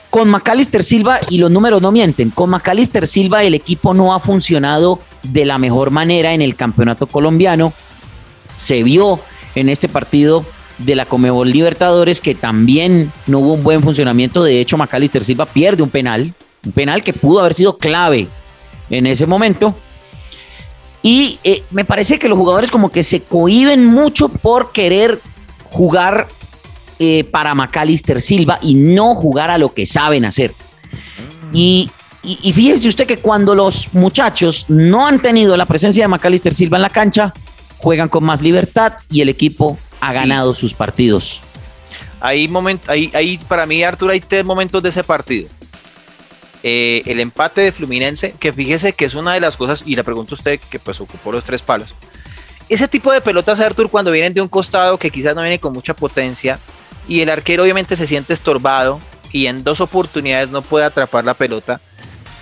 con 0.09 0.29
Macalister 0.29 0.83
Silva, 0.83 1.19
y 1.29 1.37
los 1.37 1.51
números 1.51 1.79
no 1.79 1.91
mienten, 1.91 2.31
con 2.31 2.49
Macalister 2.49 3.05
Silva 3.05 3.43
el 3.43 3.53
equipo 3.53 3.93
no 3.93 4.15
ha 4.15 4.19
funcionado 4.19 4.97
de 5.21 5.45
la 5.45 5.59
mejor 5.59 5.91
manera 5.91 6.33
en 6.33 6.41
el 6.41 6.55
campeonato 6.55 7.05
colombiano. 7.05 7.71
Se 8.55 8.81
vio 8.81 9.19
en 9.53 9.69
este 9.69 9.87
partido 9.87 10.43
de 10.79 10.95
la 10.95 11.05
Comebol 11.05 11.51
Libertadores 11.51 12.19
que 12.19 12.33
también 12.33 13.11
no 13.27 13.37
hubo 13.37 13.53
un 13.53 13.63
buen 13.63 13.83
funcionamiento. 13.83 14.43
De 14.43 14.59
hecho, 14.59 14.75
Macalister 14.75 15.23
Silva 15.23 15.45
pierde 15.45 15.83
un 15.83 15.91
penal, 15.91 16.33
un 16.65 16.71
penal 16.71 17.03
que 17.03 17.13
pudo 17.13 17.41
haber 17.41 17.53
sido 17.53 17.77
clave 17.77 18.27
en 18.91 19.07
ese 19.07 19.25
momento. 19.25 19.75
Y 21.01 21.39
eh, 21.43 21.63
me 21.71 21.83
parece 21.83 22.19
que 22.19 22.29
los 22.29 22.37
jugadores 22.37 22.69
como 22.69 22.89
que 22.91 23.03
se 23.03 23.21
cohiben 23.21 23.85
mucho 23.85 24.29
por 24.29 24.71
querer 24.71 25.19
jugar 25.71 26.27
eh, 26.99 27.23
para 27.23 27.55
Macalister 27.55 28.21
Silva 28.21 28.59
y 28.61 28.75
no 28.75 29.15
jugar 29.15 29.49
a 29.49 29.57
lo 29.57 29.73
que 29.73 29.87
saben 29.87 30.25
hacer. 30.25 30.53
Y, 31.51 31.89
y, 32.21 32.53
fíjese 32.53 32.87
usted 32.87 33.07
que 33.07 33.17
cuando 33.17 33.55
los 33.55 33.93
muchachos 33.93 34.65
no 34.69 35.07
han 35.07 35.21
tenido 35.21 35.57
la 35.57 35.65
presencia 35.65 36.03
de 36.03 36.07
Macalister 36.07 36.53
Silva 36.53 36.77
en 36.77 36.83
la 36.83 36.89
cancha, 36.89 37.33
juegan 37.79 38.09
con 38.09 38.23
más 38.23 38.41
libertad 38.41 38.93
y 39.09 39.21
el 39.21 39.29
equipo 39.29 39.79
ha 39.99 40.13
ganado 40.13 40.53
sus 40.53 40.73
partidos. 40.73 41.41
Ahí, 42.19 42.47
ahí, 42.87 43.11
ahí, 43.15 43.39
para 43.47 43.65
mí, 43.65 43.81
Arturo, 43.83 44.11
hay 44.11 44.19
tres 44.19 44.45
momentos 44.45 44.83
de 44.83 44.89
ese 44.89 45.03
partido. 45.03 45.49
Eh, 46.63 47.01
el 47.05 47.19
empate 47.19 47.61
de 47.61 47.71
Fluminense, 47.71 48.33
que 48.39 48.53
fíjese 48.53 48.93
que 48.93 49.05
es 49.05 49.15
una 49.15 49.33
de 49.33 49.39
las 49.39 49.57
cosas, 49.57 49.83
y 49.85 49.95
le 49.95 50.03
pregunto 50.03 50.35
a 50.35 50.37
usted 50.37 50.59
que 50.59 50.79
pues 50.79 50.99
ocupó 51.01 51.31
los 51.31 51.43
tres 51.43 51.61
palos. 51.61 51.95
Ese 52.69 52.87
tipo 52.87 53.11
de 53.11 53.21
pelotas, 53.21 53.59
Artur, 53.59 53.89
cuando 53.89 54.11
vienen 54.11 54.33
de 54.33 54.41
un 54.41 54.47
costado 54.47 54.97
que 54.97 55.11
quizás 55.11 55.35
no 55.35 55.41
viene 55.41 55.59
con 55.59 55.73
mucha 55.73 55.93
potencia, 55.93 56.59
y 57.07 57.21
el 57.21 57.29
arquero 57.29 57.63
obviamente 57.63 57.95
se 57.95 58.07
siente 58.07 58.33
estorbado 58.33 58.99
y 59.31 59.47
en 59.47 59.63
dos 59.63 59.81
oportunidades 59.81 60.49
no 60.49 60.61
puede 60.61 60.85
atrapar 60.85 61.25
la 61.25 61.33
pelota. 61.33 61.81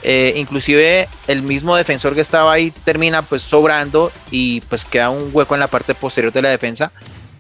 Eh, 0.01 0.34
inclusive 0.38 1.10
el 1.27 1.41
mismo 1.41 1.75
defensor 1.75 2.15
que 2.15 2.21
estaba 2.21 2.53
ahí 2.53 2.71
termina 2.84 3.21
pues 3.21 3.41
sobrando 3.41 4.12
y 4.32 4.62
pues 4.62 4.86
queda 4.86 5.10
un 5.10 5.29
hueco 5.34 5.55
en 5.55 5.60
la 5.60 5.67
parte 5.67 5.93
posterior 5.93 6.32
de 6.32 6.41
la 6.41 6.49
defensa 6.49 6.93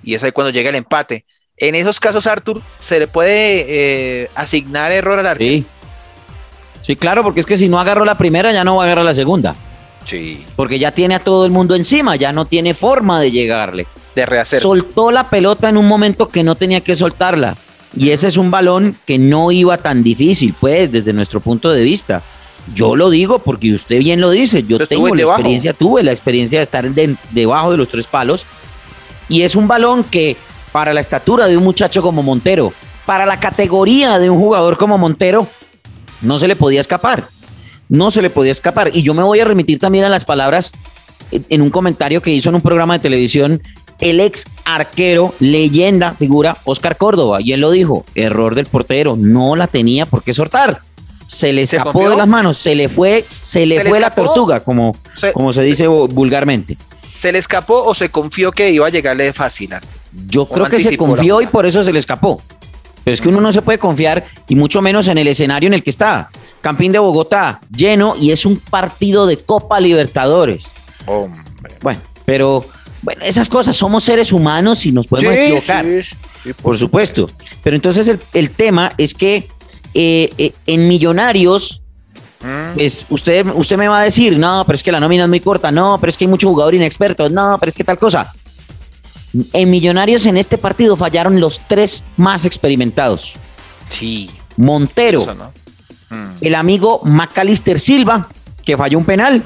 y 0.03 0.13
es 0.13 0.23
ahí 0.23 0.31
cuando 0.31 0.51
llega 0.51 0.69
el 0.69 0.75
empate. 0.75 1.25
En 1.55 1.75
esos 1.75 1.99
casos, 1.99 2.25
Artur, 2.25 2.61
se 2.79 2.99
le 2.99 3.07
puede 3.07 3.65
eh, 3.67 4.29
asignar 4.35 4.91
error 4.91 5.19
al 5.19 5.27
arquero. 5.27 5.51
Sí. 5.51 5.65
Sí, 6.89 6.95
claro, 6.95 7.21
porque 7.21 7.41
es 7.41 7.45
que 7.45 7.55
si 7.55 7.69
no 7.69 7.79
agarró 7.79 8.03
la 8.03 8.15
primera, 8.15 8.51
ya 8.51 8.63
no 8.63 8.77
va 8.77 8.81
a 8.81 8.85
agarrar 8.87 9.05
la 9.05 9.13
segunda. 9.13 9.55
Sí. 10.05 10.43
Porque 10.55 10.79
ya 10.79 10.89
tiene 10.89 11.13
a 11.13 11.19
todo 11.19 11.45
el 11.45 11.51
mundo 11.51 11.75
encima, 11.75 12.15
ya 12.15 12.33
no 12.33 12.45
tiene 12.45 12.73
forma 12.73 13.21
de 13.21 13.29
llegarle. 13.29 13.85
De 14.15 14.25
rehacer. 14.25 14.59
Soltó 14.59 15.11
la 15.11 15.29
pelota 15.29 15.69
en 15.69 15.77
un 15.77 15.87
momento 15.87 16.29
que 16.29 16.41
no 16.41 16.55
tenía 16.55 16.81
que 16.81 16.95
soltarla. 16.95 17.57
Y 17.95 18.09
ese 18.09 18.27
es 18.27 18.37
un 18.37 18.49
balón 18.49 18.97
que 19.05 19.19
no 19.19 19.51
iba 19.51 19.77
tan 19.77 20.01
difícil, 20.01 20.55
pues, 20.59 20.91
desde 20.91 21.13
nuestro 21.13 21.41
punto 21.41 21.69
de 21.69 21.83
vista. 21.83 22.23
Yo 22.73 22.95
lo 22.95 23.11
digo 23.11 23.37
porque 23.37 23.71
usted 23.71 23.99
bien 23.99 24.19
lo 24.19 24.31
dice. 24.31 24.63
Yo 24.63 24.79
tengo 24.87 25.13
la 25.13 25.21
experiencia, 25.21 25.73
tuve 25.73 26.01
la 26.01 26.11
experiencia 26.11 26.57
de 26.57 26.63
estar 26.63 26.89
debajo 27.29 27.69
de 27.69 27.77
los 27.77 27.89
tres 27.89 28.07
palos. 28.07 28.47
Y 29.29 29.43
es 29.43 29.55
un 29.55 29.67
balón 29.67 30.03
que, 30.05 30.37
para 30.71 30.91
la 30.95 31.01
estatura 31.01 31.45
de 31.45 31.55
un 31.55 31.63
muchacho 31.63 32.01
como 32.01 32.23
Montero, 32.23 32.73
para 33.05 33.27
la 33.27 33.39
categoría 33.39 34.17
de 34.17 34.31
un 34.31 34.39
jugador 34.39 34.79
como 34.79 34.97
Montero, 34.97 35.47
no 36.21 36.39
se 36.39 36.47
le 36.47 36.55
podía 36.55 36.81
escapar. 36.81 37.27
No 37.87 38.11
se 38.11 38.21
le 38.21 38.29
podía 38.29 38.51
escapar. 38.51 38.91
Y 38.93 39.01
yo 39.01 39.13
me 39.13 39.23
voy 39.23 39.39
a 39.39 39.45
remitir 39.45 39.79
también 39.79 40.05
a 40.05 40.09
las 40.09 40.25
palabras 40.25 40.71
en 41.31 41.61
un 41.61 41.69
comentario 41.69 42.21
que 42.21 42.31
hizo 42.31 42.49
en 42.49 42.55
un 42.55 42.61
programa 42.61 42.93
de 42.93 42.99
televisión 42.99 43.61
el 43.99 44.19
ex 44.19 44.45
arquero, 44.63 45.33
leyenda, 45.39 46.13
figura, 46.13 46.57
Oscar 46.63 46.97
Córdoba. 46.97 47.41
Y 47.41 47.53
él 47.53 47.61
lo 47.61 47.71
dijo, 47.71 48.05
error 48.15 48.55
del 48.55 48.65
portero, 48.65 49.15
no 49.17 49.55
la 49.55 49.67
tenía 49.67 50.05
por 50.05 50.23
qué 50.23 50.33
soltar. 50.33 50.81
Se 51.27 51.53
le 51.53 51.63
escapó 51.63 52.09
de 52.09 52.15
las 52.15 52.27
manos, 52.27 52.57
se 52.57 52.73
le 52.73 52.89
fue, 52.89 53.21
se 53.21 53.65
le 53.65 53.83
fue 53.83 53.99
la 53.99 54.09
tortuga, 54.15 54.61
como 54.61 54.95
se, 55.15 55.31
como 55.31 55.53
se 55.53 55.61
dice 55.61 55.87
vulgarmente. 55.87 56.75
¿Se 57.15 57.31
le 57.31 57.37
escapó 57.37 57.83
o 57.83 57.93
se 57.93 58.09
confió 58.09 58.51
que 58.51 58.71
iba 58.71 58.87
a 58.87 58.89
llegarle 58.89 59.31
fácil? 59.33 59.75
Yo 60.27 60.47
creo 60.47 60.67
que 60.67 60.79
se 60.79 60.97
confió 60.97 61.41
y 61.41 61.47
por 61.47 61.65
eso 61.65 61.83
se 61.83 61.93
le 61.93 61.99
escapó. 61.99 62.41
Pero 63.03 63.13
es 63.13 63.21
que 63.21 63.29
uno 63.29 63.41
no 63.41 63.51
se 63.51 63.61
puede 63.61 63.77
confiar 63.77 64.23
y 64.47 64.55
mucho 64.55 64.81
menos 64.81 65.07
en 65.07 65.17
el 65.17 65.27
escenario 65.27 65.67
en 65.67 65.73
el 65.73 65.83
que 65.83 65.89
está. 65.89 66.29
Campín 66.61 66.91
de 66.91 66.99
Bogotá, 66.99 67.61
lleno 67.75 68.15
y 68.19 68.31
es 68.31 68.45
un 68.45 68.57
partido 68.57 69.25
de 69.25 69.37
Copa 69.37 69.79
Libertadores. 69.79 70.65
Bueno, 71.81 72.01
pero 72.25 72.65
bueno, 73.01 73.21
esas 73.23 73.47
cosas, 73.49 73.75
somos 73.75 74.03
seres 74.03 74.31
humanos 74.31 74.85
y 74.85 74.91
nos 74.91 75.07
podemos 75.07 75.33
equivocar. 75.33 75.85
por, 76.61 76.77
supuesto. 76.77 77.29
Pero 77.63 77.75
entonces 77.75 78.11
el, 78.33 78.51
tema 78.51 78.91
es 78.97 79.13
que 79.13 79.47
eh, 79.93 80.29
eh, 80.37 80.51
en 80.67 80.87
Millonarios, 80.87 81.81
mm. 82.41 82.75
pues 82.75 83.05
usted, 83.09 83.47
usted 83.55 83.77
me 83.77 83.87
va 83.87 84.01
a 84.01 84.03
decir, 84.03 84.37
no, 84.37 84.63
pero 84.65 84.75
es 84.75 84.83
que 84.83 84.91
la 84.91 84.99
nómina 84.99 85.23
es 85.23 85.29
muy 85.29 85.39
corta, 85.39 85.71
no, 85.71 85.97
pero 85.99 86.09
es 86.09 86.17
que 86.17 86.25
hay 86.25 86.29
mucho 86.29 86.49
jugador 86.49 86.75
inexperto, 86.75 87.29
no, 87.29 87.57
pero 87.59 87.69
es 87.69 87.75
que 87.75 87.83
tal 87.83 87.97
cosa. 87.97 88.33
En 89.53 89.69
Millonarios 89.69 90.25
en 90.25 90.37
este 90.37 90.57
partido 90.57 90.97
fallaron 90.97 91.39
los 91.39 91.61
tres 91.67 92.03
más 92.17 92.45
experimentados. 92.45 93.35
Sí. 93.89 94.29
Montero, 94.57 95.25
mm. 96.09 96.15
el 96.41 96.55
amigo 96.55 97.01
Macalister 97.05 97.79
Silva, 97.79 98.27
que 98.65 98.75
falló 98.75 98.97
un 98.97 99.05
penal. 99.05 99.43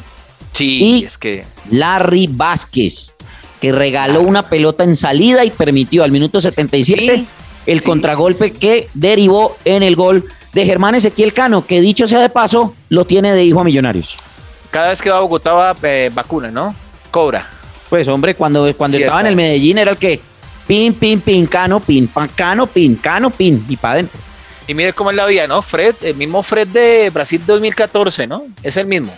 Sí, 0.54 0.84
y 0.84 1.06
es 1.06 1.18
que. 1.18 1.46
Larry 1.70 2.28
Vázquez, 2.28 3.16
que 3.62 3.72
regaló 3.72 4.22
una 4.22 4.50
pelota 4.50 4.84
en 4.84 4.96
salida 4.96 5.46
y 5.46 5.52
permitió 5.52 6.04
al 6.04 6.12
minuto 6.12 6.42
77 6.42 7.26
el 7.66 7.84
contragolpe 7.84 8.52
que 8.52 8.90
derivó 8.94 9.56
en 9.66 9.84
el 9.84 9.96
gol 9.96 10.26
de 10.54 10.66
Germán 10.66 10.96
Ezequiel 10.96 11.34
Cano, 11.34 11.66
que 11.66 11.82
dicho 11.82 12.08
sea 12.08 12.20
de 12.20 12.30
paso, 12.30 12.76
lo 12.90 13.06
tiene 13.06 13.34
de 13.34 13.44
hijo 13.44 13.60
a 13.60 13.64
Millonarios. 13.64 14.18
Cada 14.70 14.90
vez 14.90 15.02
que 15.02 15.10
va 15.10 15.18
a 15.18 15.22
Bogotá 15.22 15.54
va 15.54 15.76
eh, 15.84 16.12
vacuna, 16.14 16.52
¿no? 16.52 16.76
Cobra. 17.12 17.48
Pues 17.94 18.08
hombre, 18.08 18.34
cuando, 18.34 18.76
cuando 18.76 18.98
estaba 18.98 19.22
en 19.22 19.28
el 19.28 19.36
Medellín 19.36 19.78
era 19.78 19.92
el 19.92 19.98
que 19.98 20.20
pin, 20.66 20.96
pin, 20.96 21.22
pin, 21.22 21.46
cano, 21.46 21.80
pin, 21.80 22.08
pan, 22.08 22.28
cano, 22.36 22.66
pin, 22.66 22.96
cano, 22.96 23.30
pin, 23.30 23.64
y 23.70 23.78
para 23.78 23.94
adentro. 23.94 24.20
Y 24.68 24.74
mire 24.74 24.94
cómo 24.94 25.12
es 25.12 25.16
la 25.16 25.28
vida, 25.28 25.46
¿no? 25.46 25.62
Fred, 25.62 25.94
el 26.02 26.16
mismo 26.16 26.42
Fred 26.42 26.70
de 26.70 27.12
Brasil 27.12 27.40
2014, 27.46 28.26
¿no? 28.26 28.48
Es 28.64 28.78
el 28.78 28.88
mismo, 28.88 29.16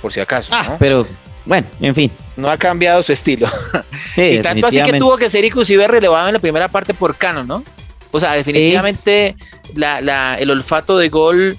por 0.00 0.12
si 0.12 0.20
acaso. 0.20 0.52
Ah, 0.54 0.76
pero 0.78 1.04
bueno, 1.44 1.66
en 1.80 1.96
fin. 1.96 2.12
No 2.36 2.48
ha 2.48 2.56
cambiado 2.56 3.02
su 3.02 3.12
estilo. 3.12 3.48
y 4.16 4.38
tanto 4.38 4.68
así 4.68 4.80
que 4.84 5.00
tuvo 5.00 5.16
que 5.16 5.28
ser 5.28 5.44
inclusive 5.44 5.88
relevado 5.88 6.28
en 6.28 6.34
la 6.34 6.38
primera 6.38 6.68
parte 6.68 6.94
por 6.94 7.16
Cano, 7.16 7.42
¿no? 7.42 7.64
O 8.12 8.20
sea, 8.20 8.34
definitivamente 8.34 9.34
el 9.74 10.50
olfato 10.52 10.96
de 10.96 11.08
gol 11.08 11.58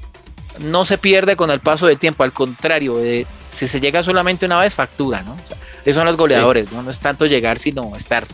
no 0.59 0.85
se 0.85 0.97
pierde 0.97 1.35
con 1.35 1.51
el 1.51 1.59
paso 1.59 1.87
del 1.87 1.99
tiempo, 1.99 2.23
al 2.23 2.31
contrario, 2.31 3.03
eh, 3.03 3.25
si 3.51 3.67
se 3.67 3.81
llega 3.81 4.01
solamente 4.01 4.45
una 4.45 4.61
vez, 4.61 4.75
factura, 4.75 5.23
¿no? 5.23 5.33
O 5.33 5.47
sea, 5.47 5.57
son 5.93 6.05
los 6.05 6.17
goleadores, 6.17 6.71
¿no? 6.71 6.83
No 6.83 6.91
es 6.91 6.99
tanto 6.99 7.25
llegar, 7.25 7.59
sino 7.59 7.95
estar. 7.95 8.25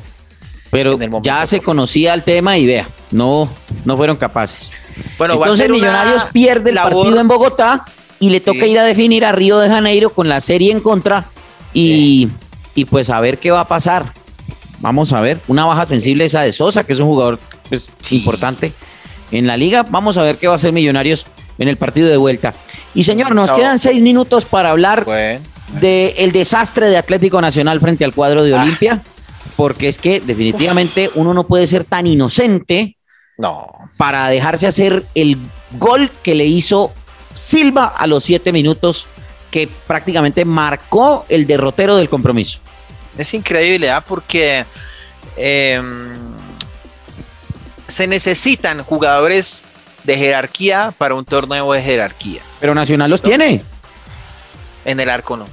Pero 0.71 0.97
ya 1.21 1.45
se 1.45 1.59
conocía 1.59 2.15
el 2.15 2.23
tema 2.23 2.57
y 2.57 2.65
vea, 2.65 2.87
no, 3.11 3.47
no 3.85 3.95
fueron 3.95 4.15
capaces. 4.15 4.71
Bueno, 5.19 5.35
Entonces 5.35 5.69
Millonarios 5.69 6.25
pierde 6.33 6.71
el 6.71 6.77
partido 6.77 7.19
en 7.19 7.27
Bogotá 7.27 7.85
y 8.19 8.31
le 8.31 8.39
toca 8.39 8.65
ir 8.65 8.79
a 8.79 8.83
definir 8.83 9.23
a 9.23 9.31
Río 9.31 9.59
de 9.59 9.69
Janeiro 9.69 10.09
con 10.09 10.29
la 10.29 10.41
serie 10.41 10.71
en 10.71 10.79
contra 10.79 11.25
y, 11.73 12.27
pues 12.89 13.11
a 13.11 13.19
ver 13.19 13.37
qué 13.37 13.51
va 13.51 13.61
a 13.61 13.67
pasar. 13.67 14.13
Vamos 14.79 15.13
a 15.13 15.21
ver, 15.21 15.39
una 15.47 15.65
baja 15.65 15.85
sensible 15.85 16.25
esa 16.25 16.41
de 16.41 16.51
Sosa, 16.51 16.83
que 16.83 16.93
es 16.93 16.99
un 16.99 17.05
jugador 17.05 17.39
pues, 17.69 17.87
importante 18.09 18.73
en 19.31 19.45
la 19.45 19.57
liga. 19.57 19.83
Vamos 19.83 20.17
a 20.17 20.23
ver 20.23 20.37
qué 20.37 20.47
va 20.47 20.53
a 20.53 20.55
hacer 20.55 20.71
Millonarios 20.71 21.27
en 21.59 21.67
el 21.67 21.77
partido 21.77 22.09
de 22.09 22.17
vuelta. 22.17 22.53
Y 22.95 23.03
señor, 23.03 23.35
nos 23.35 23.51
quedan 23.51 23.77
seis 23.77 24.01
minutos 24.01 24.45
para 24.45 24.71
hablar 24.71 25.05
del 25.79 26.31
desastre 26.31 26.89
de 26.89 26.97
Atlético 26.97 27.41
Nacional 27.41 27.79
frente 27.79 28.05
al 28.05 28.13
cuadro 28.13 28.43
de 28.43 28.55
ah. 28.55 28.61
Olimpia, 28.61 29.01
porque 29.55 29.87
es 29.87 29.97
que 29.97 30.19
definitivamente 30.19 31.09
uno 31.15 31.33
no 31.33 31.45
puede 31.45 31.67
ser 31.67 31.83
tan 31.83 32.07
inocente 32.07 32.97
no. 33.37 33.67
para 33.97 34.29
dejarse 34.29 34.67
hacer 34.67 35.03
el 35.15 35.37
gol 35.77 36.09
que 36.23 36.35
le 36.35 36.45
hizo 36.45 36.93
Silva 37.33 37.87
a 37.87 38.05
los 38.05 38.23
siete 38.23 38.51
minutos, 38.51 39.07
que 39.49 39.67
prácticamente 39.87 40.45
marcó 40.45 41.25
el 41.29 41.47
derrotero 41.47 41.95
del 41.95 42.07
compromiso. 42.07 42.59
Es 43.17 43.33
increíble, 43.33 43.89
¿ah? 43.89 44.01
porque 44.01 44.65
em, 45.37 46.13
se 47.87 48.07
necesitan 48.07 48.83
jugadores 48.83 49.61
de 50.03 50.17
jerarquía 50.17 50.93
para 50.97 51.15
un 51.15 51.25
torneo 51.25 51.71
de 51.73 51.81
jerarquía. 51.81 52.41
Pero 52.59 52.75
Nacional 52.75 53.09
los 53.09 53.21
tiene. 53.21 53.63
En 54.85 54.99
el 54.99 55.09
arco 55.09 55.37
no. 55.37 55.45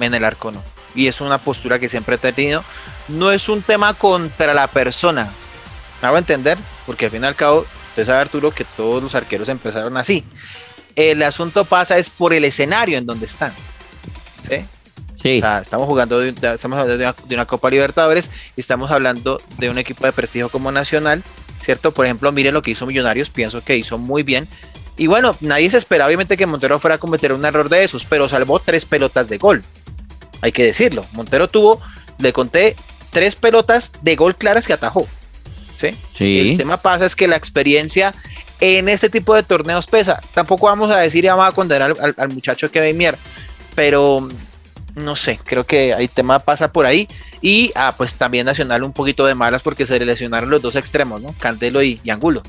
En 0.00 0.14
el 0.14 0.24
arco 0.24 0.50
no. 0.50 0.62
Y 0.94 1.08
es 1.08 1.20
una 1.20 1.38
postura 1.38 1.78
que 1.78 1.88
siempre 1.88 2.16
he 2.16 2.32
tenido. 2.32 2.62
No 3.08 3.32
es 3.32 3.48
un 3.48 3.62
tema 3.62 3.94
contra 3.94 4.54
la 4.54 4.66
persona. 4.68 5.30
¿Me 6.00 6.08
hago 6.08 6.18
entender? 6.18 6.58
Porque 6.86 7.06
al 7.06 7.10
fin 7.10 7.22
y 7.22 7.26
al 7.26 7.34
cabo, 7.34 7.66
usted 7.90 8.06
sabe 8.06 8.20
Arturo 8.20 8.50
que 8.52 8.64
todos 8.64 9.02
los 9.02 9.14
arqueros 9.14 9.48
empezaron 9.48 9.96
así. 9.96 10.24
El 10.96 11.22
asunto 11.22 11.64
pasa 11.64 11.98
es 11.98 12.10
por 12.10 12.32
el 12.32 12.44
escenario 12.44 12.98
en 12.98 13.06
donde 13.06 13.26
están. 13.26 13.52
¿Sí? 14.48 14.64
Sí. 15.20 15.38
O 15.38 15.40
sea, 15.40 15.60
estamos 15.60 15.88
jugando 15.88 16.20
de, 16.20 16.28
estamos 16.28 16.78
hablando 16.78 16.98
de 16.98 17.04
una, 17.04 17.14
de 17.26 17.34
una 17.34 17.46
Copa 17.46 17.70
Libertadores 17.70 18.30
y 18.56 18.60
estamos 18.60 18.90
hablando 18.90 19.40
de 19.58 19.70
un 19.70 19.78
equipo 19.78 20.04
de 20.04 20.12
prestigio 20.12 20.50
como 20.50 20.70
Nacional, 20.70 21.22
¿cierto? 21.62 21.92
Por 21.92 22.04
ejemplo, 22.04 22.30
miren 22.30 22.54
lo 22.54 22.62
que 22.62 22.72
hizo 22.72 22.86
Millonarios, 22.86 23.30
pienso 23.30 23.64
que 23.64 23.76
hizo 23.76 23.96
muy 23.98 24.22
bien. 24.22 24.46
Y 24.96 25.06
bueno, 25.08 25.36
nadie 25.40 25.70
se 25.70 25.78
esperaba 25.78 26.06
obviamente 26.06 26.36
que 26.36 26.46
Montero 26.46 26.78
fuera 26.78 26.96
a 26.96 26.98
cometer 26.98 27.32
un 27.32 27.44
error 27.44 27.68
de 27.68 27.82
esos, 27.82 28.04
pero 28.04 28.28
salvó 28.28 28.60
tres 28.60 28.84
pelotas 28.84 29.28
de 29.28 29.38
gol. 29.38 29.64
Hay 30.44 30.52
que 30.52 30.62
decirlo. 30.62 31.06
Montero 31.12 31.48
tuvo, 31.48 31.80
le 32.18 32.34
conté, 32.34 32.76
tres 33.10 33.34
pelotas 33.34 33.92
de 34.02 34.14
gol 34.14 34.36
claras 34.36 34.66
que 34.66 34.74
atajó. 34.74 35.08
¿Sí? 35.78 35.88
Sí. 36.14 36.38
El 36.50 36.58
tema 36.58 36.76
pasa 36.76 37.06
es 37.06 37.16
que 37.16 37.26
la 37.26 37.36
experiencia 37.36 38.14
en 38.60 38.90
este 38.90 39.08
tipo 39.08 39.34
de 39.34 39.42
torneos 39.42 39.86
pesa. 39.86 40.20
Tampoco 40.34 40.66
vamos 40.66 40.90
a 40.90 40.98
decir 40.98 41.24
ya 41.24 41.34
vamos 41.34 41.50
a 41.50 41.56
condenar 41.56 41.92
al, 41.92 41.96
al- 42.00 42.14
al 42.18 42.28
muchacho 42.28 42.70
que 42.70 42.92
Mier, 42.92 43.16
pero 43.74 44.28
no 44.96 45.16
sé, 45.16 45.40
creo 45.42 45.64
que 45.64 45.92
el 45.92 46.10
tema 46.10 46.38
pasa 46.40 46.70
por 46.70 46.84
ahí. 46.84 47.08
Y 47.40 47.72
ah, 47.74 47.94
pues 47.96 48.14
también 48.14 48.44
Nacional 48.44 48.82
un 48.82 48.92
poquito 48.92 49.24
de 49.24 49.34
malas 49.34 49.62
porque 49.62 49.86
se 49.86 49.98
le 49.98 50.04
lesionaron 50.04 50.50
los 50.50 50.60
dos 50.60 50.76
extremos, 50.76 51.22
¿no? 51.22 51.34
Candelo 51.38 51.82
y, 51.82 52.00
y 52.04 52.10
Angulo. 52.10 52.42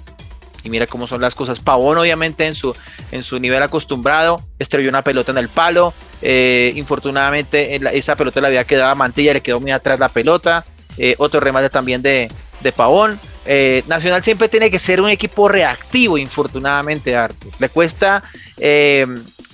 Y 0.66 0.70
mira 0.70 0.88
cómo 0.88 1.06
son 1.08 1.22
las 1.22 1.36
cosas. 1.36 1.60
Pavón, 1.62 1.98
obviamente, 1.98 2.46
en 2.46 2.56
su, 2.56 2.76
en 3.12 3.24
su 3.24 3.40
nivel 3.40 3.62
acostumbrado, 3.64 4.42
estrelló 4.60 4.90
una 4.90 5.04
pelota 5.04 5.32
en 5.32 5.38
el 5.38 5.48
palo. 5.48 5.94
eh, 6.22 6.72
infortunadamente, 6.76 7.76
en 7.76 7.84
la- 7.84 7.92
esa 7.92 8.16
pelota 8.16 8.42
le 8.42 8.48
había 8.48 8.64
quedado 8.64 8.96
Mantilla, 8.96 9.34
le 9.34 9.42
quedó 9.42 9.60
muy 9.60 9.72
atrás 9.72 10.00
la 10.00 10.10
pelota. 10.10 10.66
eh, 10.98 11.14
otro 11.20 11.40
remate 11.42 11.70
también 11.70 12.02
de, 12.02 12.32
de 12.62 12.72
Pavón. 12.72 13.20
Eh, 13.46 13.84
Nacional 13.86 14.24
siempre 14.24 14.48
tiene 14.50 14.72
que 14.72 14.80
ser 14.80 15.02
un 15.02 15.10
equipo 15.10 15.48
reactivo, 15.50 16.18
infortunadamente, 16.18 17.16
Arthur. 17.16 17.52
Le 17.60 17.68
cuesta 17.70 18.24
eh, 18.58 19.06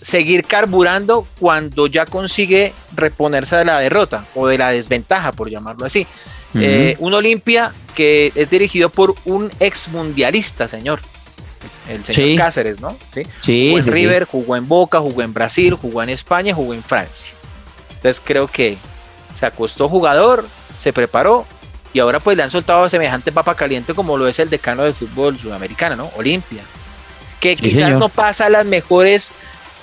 seguir 0.02 0.46
carburando 0.46 1.28
cuando 1.40 1.88
ya 1.88 2.06
consigue 2.06 2.74
reponerse 2.96 3.56
de 3.58 3.66
la 3.66 3.80
derrota 3.80 4.26
o 4.36 4.48
de 4.48 4.58
la 4.60 4.70
desventaja, 4.70 5.32
por 5.32 5.50
llamarlo 5.50 5.86
así. 5.86 6.06
Eh, 6.56 6.96
un 7.00 7.14
Olimpia 7.14 7.74
que 7.96 8.32
es 8.36 8.50
dirigido 8.50 8.90
por 8.90 9.16
un 9.26 9.50
ex 9.60 9.88
mundialista, 9.90 10.68
señor. 10.68 11.02
El 11.88 12.04
señor 12.04 12.26
Sí. 12.30 12.36
Cáceres, 12.36 12.80
¿no? 12.82 12.98
Sí. 13.14 13.24
sí, 13.40 13.68
Jugó 13.70 13.78
en 13.80 13.84
sí. 13.84 13.92
River, 13.92 14.26
jugó 14.26 14.56
en 14.56 14.68
Boca, 14.68 15.00
jugó 15.00 15.22
en 15.22 15.34
Brasil, 15.34 15.74
jugó 15.76 16.02
en 16.04 16.10
España, 16.10 16.54
jugó 16.54 16.74
en 16.74 16.84
Francia. 16.84 17.34
Entonces 17.90 18.22
creo 18.26 18.48
que 18.48 18.78
se 19.36 19.46
acostó 19.46 19.88
jugador, 19.88 20.46
se 20.78 20.92
preparó 20.92 21.46
y 21.94 22.00
ahora 22.00 22.20
pues 22.20 22.38
le 22.38 22.44
han 22.44 22.52
soltado 22.52 22.88
semejante 22.90 23.32
papa 23.32 23.56
caliente 23.56 23.94
como 23.94 24.18
lo 24.18 24.28
es 24.28 24.40
el 24.40 24.50
decano 24.50 24.84
del 24.84 24.94
fútbol 24.94 25.38
sudamericano, 25.38 25.96
¿no? 25.96 26.12
Olimpia. 26.16 26.64
Que 27.40 27.56
quizás 27.56 27.86
señor. 27.86 28.00
no 28.00 28.10
pasa 28.10 28.50
las 28.50 28.66
mejores 28.66 29.32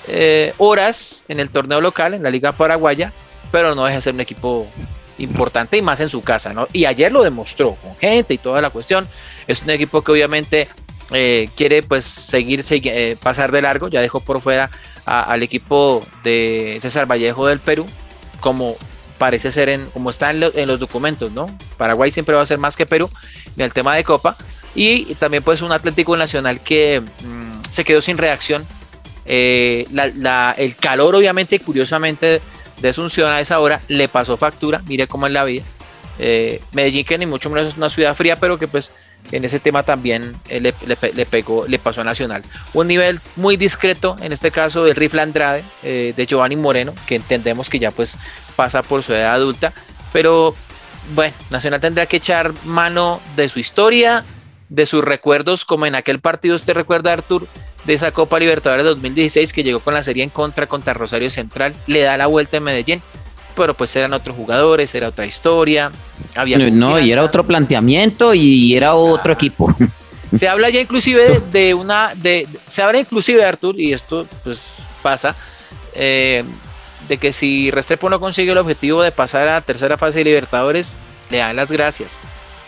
eh, 0.07 0.53
horas 0.57 1.23
en 1.27 1.39
el 1.39 1.49
torneo 1.49 1.81
local, 1.81 2.13
en 2.13 2.23
la 2.23 2.29
Liga 2.29 2.51
Paraguaya, 2.51 3.11
pero 3.51 3.75
no 3.75 3.85
deja 3.85 3.97
de 3.97 4.01
ser 4.01 4.13
un 4.13 4.21
equipo 4.21 4.67
importante 5.19 5.77
y 5.77 5.81
más 5.81 5.99
en 5.99 6.09
su 6.09 6.21
casa, 6.21 6.53
¿no? 6.53 6.67
Y 6.73 6.85
ayer 6.85 7.11
lo 7.11 7.23
demostró 7.23 7.75
con 7.75 7.95
gente 7.97 8.33
y 8.33 8.37
toda 8.37 8.61
la 8.61 8.69
cuestión. 8.71 9.07
Es 9.47 9.61
un 9.63 9.69
equipo 9.69 10.01
que 10.01 10.11
obviamente 10.11 10.67
eh, 11.11 11.49
quiere 11.55 11.83
pues 11.83 12.05
seguir, 12.05 12.63
segui- 12.63 12.91
eh, 12.93 13.17
pasar 13.21 13.51
de 13.51 13.61
largo, 13.61 13.87
ya 13.87 14.01
dejó 14.01 14.19
por 14.19 14.41
fuera 14.41 14.69
al 15.05 15.41
equipo 15.41 16.05
de 16.23 16.77
César 16.81 17.05
Vallejo 17.09 17.47
del 17.47 17.59
Perú, 17.59 17.85
como 18.39 18.75
parece 19.17 19.51
ser 19.51 19.69
en, 19.69 19.85
como 19.87 20.11
está 20.11 20.29
en, 20.29 20.39
lo- 20.39 20.55
en 20.55 20.67
los 20.67 20.79
documentos, 20.79 21.31
¿no? 21.31 21.47
Paraguay 21.77 22.11
siempre 22.11 22.35
va 22.35 22.41
a 22.41 22.45
ser 22.45 22.57
más 22.59 22.75
que 22.77 22.85
Perú 22.85 23.09
en 23.57 23.63
el 23.63 23.73
tema 23.73 23.95
de 23.95 24.03
Copa. 24.03 24.37
Y 24.75 25.15
también 25.15 25.41
pues 25.41 25.61
un 25.63 25.71
Atlético 25.71 26.15
Nacional 26.15 26.59
que 26.59 27.01
mm, 27.01 27.61
se 27.71 27.83
quedó 27.83 28.01
sin 28.01 28.17
reacción. 28.19 28.65
Eh, 29.25 29.85
el 30.57 30.75
calor 30.75 31.15
obviamente, 31.15 31.59
curiosamente, 31.59 32.39
de 32.81 32.89
Asunción 32.89 33.31
a 33.31 33.41
esa 33.41 33.59
hora 33.59 33.81
le 33.87 34.07
pasó 34.07 34.37
factura, 34.37 34.81
mire 34.87 35.07
cómo 35.07 35.27
es 35.27 35.33
la 35.33 35.43
vida. 35.43 35.63
Eh, 36.21 36.61
Medellín 36.73 37.05
que 37.05 37.17
ni 37.17 37.25
mucho 37.25 37.49
menos 37.49 37.69
es 37.69 37.77
una 37.77 37.89
ciudad 37.89 38.13
fría, 38.13 38.35
pero 38.35 38.59
que 38.59 38.67
pues 38.67 38.91
en 39.31 39.45
ese 39.45 39.59
tema 39.59 39.83
también 39.83 40.35
eh, 40.49 40.59
le, 40.59 40.73
le 40.85 40.97
le 41.13 41.25
pegó, 41.25 41.65
le 41.65 41.79
pasó 41.79 42.01
a 42.01 42.03
Nacional. 42.03 42.43
Un 42.73 42.87
nivel 42.87 43.21
muy 43.37 43.55
discreto, 43.55 44.17
en 44.21 44.33
este 44.33 44.51
caso 44.51 44.83
del 44.83 44.95
Rifle 44.95 45.21
Andrade, 45.21 45.63
eh, 45.83 46.13
de 46.15 46.25
Giovanni 46.25 46.57
Moreno, 46.57 46.93
que 47.07 47.15
entendemos 47.15 47.69
que 47.69 47.79
ya 47.79 47.91
pues 47.91 48.17
pasa 48.55 48.83
por 48.83 49.01
su 49.01 49.13
edad 49.13 49.33
adulta, 49.33 49.71
pero 50.11 50.55
bueno, 51.15 51.33
Nacional 51.49 51.79
tendrá 51.79 52.05
que 52.05 52.17
echar 52.17 52.53
mano 52.65 53.21
de 53.37 53.47
su 53.47 53.59
historia, 53.59 54.25
de 54.67 54.85
sus 54.85 55.03
recuerdos, 55.03 55.65
como 55.65 55.85
en 55.85 55.95
aquel 55.95 56.19
partido, 56.19 56.55
usted 56.55 56.73
recuerda, 56.73 57.13
Artur, 57.13 57.47
de 57.89 57.95
esa 57.95 58.11
Copa 58.11 58.37
Libertadores 58.39 58.85
2016 58.85 59.51
que 59.51 59.63
llegó 59.63 59.79
con 59.79 59.95
la 59.95 60.03
serie 60.03 60.23
en 60.23 60.29
contra 60.29 60.67
contra 60.67 60.93
Rosario 60.93 61.31
Central, 61.31 61.73
le 61.87 62.01
da 62.01 62.17
la 62.17 62.27
vuelta 62.27 62.57
en 62.57 62.63
Medellín, 62.63 63.01
pero 63.55 63.73
pues 63.73 63.95
eran 63.95 64.13
otros 64.13 64.35
jugadores, 64.35 64.93
era 64.93 65.07
otra 65.07 65.25
historia, 65.25 65.91
había 66.35 66.57
No, 66.59 66.65
y 66.67 66.69
confianza. 66.69 67.11
era 67.13 67.23
otro 67.23 67.43
planteamiento 67.45 68.35
y 68.35 68.75
era 68.77 68.93
otro 68.93 69.31
Ah. 69.31 69.33
equipo. 69.33 69.75
Se 70.37 70.47
habla 70.47 70.69
ya 70.69 70.79
inclusive 70.79 71.27
de, 71.27 71.39
de 71.39 71.73
una, 71.73 72.11
de, 72.13 72.47
se 72.67 72.83
habla 72.83 72.99
inclusive, 72.99 73.43
Artur, 73.43 73.79
y 73.79 73.91
esto 73.93 74.27
pues 74.43 74.61
pasa, 75.01 75.35
eh, 75.95 76.43
de 77.07 77.17
que 77.17 77.33
si 77.33 77.71
Restrepo 77.71 78.07
no 78.11 78.19
consigue 78.19 78.51
el 78.51 78.59
objetivo 78.59 79.01
de 79.01 79.11
pasar 79.11 79.47
a 79.47 79.59
tercera 79.61 79.97
fase 79.97 80.19
de 80.19 80.25
Libertadores, 80.25 80.93
le 81.31 81.37
dan 81.39 81.55
las 81.55 81.71
gracias. 81.71 82.11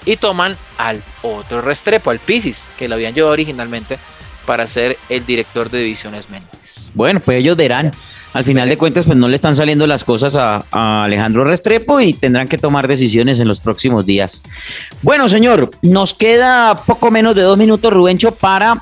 Y 0.05 0.17
toman 0.17 0.57
al 0.79 1.03
otro 1.21 1.61
Restrepo, 1.61 2.09
al 2.09 2.17
Pisis, 2.17 2.67
que 2.79 2.87
lo 2.87 2.95
habían 2.95 3.13
llevado 3.13 3.33
originalmente 3.33 3.99
para 4.45 4.67
ser 4.67 4.97
el 5.09 5.25
director 5.25 5.69
de 5.69 5.79
divisiones 5.79 6.29
menores. 6.29 6.89
Bueno, 6.93 7.19
pues 7.19 7.39
ellos 7.39 7.57
verán. 7.57 7.91
Al 8.33 8.45
final 8.45 8.69
de 8.69 8.77
cuentas, 8.77 9.05
pues 9.05 9.17
no 9.17 9.27
le 9.27 9.35
están 9.35 9.55
saliendo 9.55 9.85
las 9.87 10.05
cosas 10.05 10.35
a, 10.35 10.63
a 10.71 11.03
Alejandro 11.03 11.43
Restrepo 11.43 11.99
y 11.99 12.13
tendrán 12.13 12.47
que 12.47 12.57
tomar 12.57 12.87
decisiones 12.87 13.41
en 13.41 13.47
los 13.47 13.59
próximos 13.59 14.05
días. 14.05 14.41
Bueno, 15.01 15.27
señor, 15.27 15.69
nos 15.81 16.13
queda 16.13 16.77
poco 16.85 17.11
menos 17.11 17.35
de 17.35 17.41
dos 17.41 17.57
minutos, 17.57 17.91
Rubencho, 17.91 18.31
para 18.33 18.81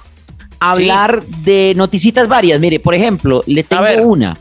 hablar 0.60 1.24
de 1.24 1.74
noticitas 1.76 2.28
varias. 2.28 2.60
Mire, 2.60 2.80
por 2.80 2.93
ejemplo, 2.93 3.43
le 3.48 3.63
tengo 3.63 4.04
una. 4.04 4.38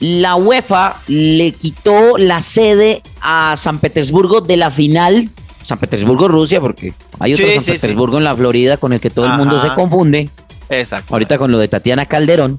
La 0.00 0.34
UEFA 0.34 0.96
le 1.06 1.52
quitó 1.52 2.18
la 2.18 2.40
sede 2.40 3.02
a 3.20 3.56
San 3.56 3.78
Petersburgo 3.78 4.40
de 4.40 4.56
la 4.56 4.70
final. 4.70 5.28
San 5.64 5.78
Petersburgo, 5.78 6.28
Rusia, 6.28 6.60
porque 6.60 6.92
hay 7.18 7.34
otro 7.34 7.46
Sí, 7.46 7.54
San 7.54 7.64
sí, 7.64 7.70
sí. 7.72 7.78
Petersburgo 7.78 8.18
en 8.18 8.24
la 8.24 8.36
Florida 8.36 8.76
con 8.76 8.92
el 8.92 9.00
que 9.00 9.10
todo 9.10 9.26
el 9.26 9.32
mundo 9.32 9.58
se 9.60 9.74
confunde. 9.74 10.28
Exacto. 10.68 11.14
Ahorita 11.14 11.38
con 11.38 11.50
lo 11.50 11.58
de 11.58 11.68
Tatiana 11.68 12.06
Calderón. 12.06 12.58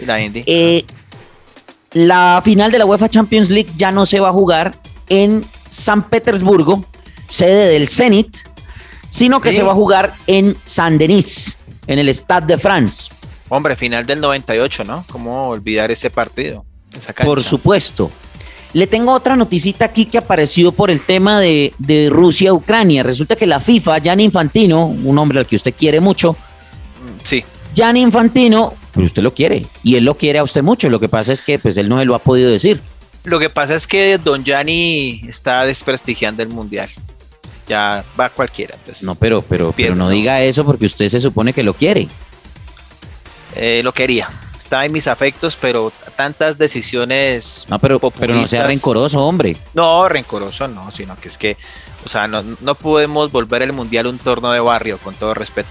la 0.00 0.20
Indy. 0.22 0.44
Eh, 0.46 0.84
la 1.92 2.40
final 2.44 2.72
de 2.72 2.78
la 2.78 2.86
UEFA 2.86 3.08
Champions 3.08 3.50
League 3.50 3.70
ya 3.76 3.90
no 3.90 4.06
se 4.06 4.20
va 4.20 4.28
a 4.30 4.32
jugar 4.32 4.74
en 5.08 5.44
San 5.68 6.08
Petersburgo, 6.08 6.84
sede 7.28 7.68
del 7.68 7.88
Zenit, 7.88 8.38
sino 9.08 9.40
que 9.40 9.52
se 9.52 9.62
va 9.62 9.72
a 9.72 9.74
jugar 9.74 10.14
en 10.26 10.56
Saint-Denis, 10.64 11.56
en 11.86 11.98
el 11.98 12.08
Stade 12.14 12.46
de 12.46 12.58
France. 12.58 13.10
Hombre, 13.48 13.76
final 13.76 14.06
del 14.06 14.20
98, 14.20 14.84
¿no? 14.84 15.04
¿Cómo 15.10 15.48
olvidar 15.48 15.90
ese 15.90 16.10
partido? 16.10 16.64
Por 17.24 17.42
supuesto. 17.42 18.10
Le 18.74 18.86
tengo 18.86 19.12
otra 19.12 19.36
noticita 19.36 19.84
aquí 19.86 20.04
que 20.06 20.18
apareció 20.18 20.72
por 20.72 20.90
el 20.90 21.00
tema 21.00 21.40
de, 21.40 21.72
de 21.78 22.10
Rusia-Ucrania. 22.10 23.02
Resulta 23.04 23.36
que 23.36 23.46
la 23.46 23.60
FIFA, 23.60 23.98
Gianni 23.98 24.24
Infantino, 24.24 24.84
un 24.86 25.16
hombre 25.16 25.38
al 25.38 25.46
que 25.46 25.56
usted 25.56 25.72
quiere 25.76 26.00
mucho, 26.00 26.32
Mm, 26.32 27.20
Sí, 27.24 27.44
Gianni 27.74 28.00
Infantino, 28.00 28.72
pues 28.92 29.08
usted 29.08 29.22
lo 29.22 29.32
quiere 29.34 29.66
y 29.82 29.96
él 29.96 30.04
lo 30.04 30.14
quiere 30.16 30.38
a 30.38 30.42
usted 30.44 30.62
mucho. 30.62 30.88
Lo 30.88 30.98
que 31.00 31.08
pasa 31.08 31.32
es 31.32 31.42
que 31.42 31.58
pues 31.58 31.76
él 31.76 31.88
no 31.88 31.98
se 31.98 32.04
lo 32.04 32.14
ha 32.14 32.18
podido 32.18 32.50
decir. 32.50 32.80
Lo 33.24 33.38
que 33.38 33.48
pasa 33.50 33.74
es 33.74 33.86
que 33.86 34.18
Don 34.18 34.44
Gianni 34.44 35.22
está 35.28 35.64
desprestigiando 35.66 36.42
el 36.42 36.48
mundial. 36.50 36.88
Ya 37.68 38.04
va 38.18 38.28
cualquiera. 38.28 38.76
Pues. 38.84 39.02
No, 39.02 39.14
pero, 39.14 39.42
pero, 39.42 39.72
pero 39.76 39.94
no 39.94 40.04
no. 40.04 40.10
diga 40.10 40.42
eso 40.42 40.64
porque 40.64 40.86
usted 40.86 41.08
se 41.08 41.20
supone 41.20 41.52
que 41.52 41.62
lo 41.62 41.74
quiere. 41.74 42.06
Eh, 43.56 43.80
lo 43.84 43.92
quería. 43.92 44.28
Estaba 44.58 44.84
en 44.84 44.92
mis 44.92 45.06
afectos, 45.06 45.56
pero 45.60 45.92
tantas 46.16 46.56
decisiones. 46.58 47.66
No, 47.68 47.78
pero, 47.78 47.98
pero 47.98 48.34
no 48.34 48.46
sea 48.46 48.64
rencoroso, 48.66 49.20
hombre. 49.24 49.56
No, 49.74 50.08
rencoroso 50.08 50.68
no, 50.68 50.90
sino 50.90 51.16
que 51.16 51.28
es 51.28 51.38
que, 51.38 51.56
o 52.04 52.08
sea, 52.08 52.26
no, 52.28 52.42
no 52.60 52.74
podemos 52.74 53.30
volver 53.32 53.62
el 53.62 53.72
mundial 53.72 54.06
un 54.06 54.18
torneo 54.18 54.52
de 54.52 54.60
barrio, 54.60 54.98
con 54.98 55.14
todo 55.14 55.34
respeto. 55.34 55.68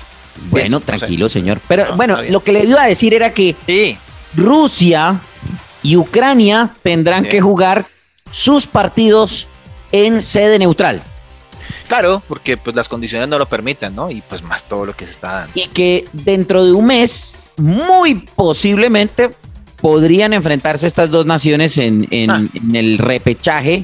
Bueno, 0.49 0.77
no 0.77 0.79
sé. 0.79 0.86
tranquilo, 0.86 1.29
señor. 1.29 1.60
Pero 1.67 1.86
No, 1.89 1.95
bueno, 1.95 2.21
lo 2.23 2.43
que 2.43 2.51
le 2.53 2.63
iba 2.63 2.82
a 2.82 2.88
decir 2.88 3.13
era 3.13 3.32
que 3.34 3.56
Sí, 3.67 3.97
Rusia 4.36 5.19
y 5.84 5.95
Ucrania 5.95 6.73
tendrán 6.82 7.23
Sí. 7.25 7.29
que 7.29 7.41
jugar 7.41 7.86
sus 8.32 8.65
partidos 8.67 9.47
en 9.91 10.21
sede 10.23 10.58
neutral. 10.60 11.03
claro, 11.88 12.23
porque 12.27 12.58
pues 12.58 12.75
las 12.75 12.89
condiciones 12.89 13.29
no 13.29 13.38
lo 13.38 13.45
permiten, 13.47 13.93
¿no? 13.93 14.10
Y 14.10 14.21
pues 14.21 14.41
más 14.41 14.63
todo 14.63 14.88
lo 14.88 14.95
que 14.95 15.06
se 15.06 15.12
está 15.12 15.32
dando. 15.34 15.51
Y 15.53 15.67
que 15.67 16.06
dentro 16.13 16.65
de 16.65 16.71
un 16.71 16.86
mes, 16.88 17.34
muy 17.58 18.15
posiblemente, 18.15 19.29
podrían 19.83 20.31
enfrentarse 20.31 20.87
estas 20.87 21.11
dos 21.11 21.25
naciones 21.25 21.77
en, 21.77 22.07
en- 22.09 22.31
Ah. 22.31 22.41
en 22.53 22.73
el 22.77 22.97
repechaje 22.97 23.83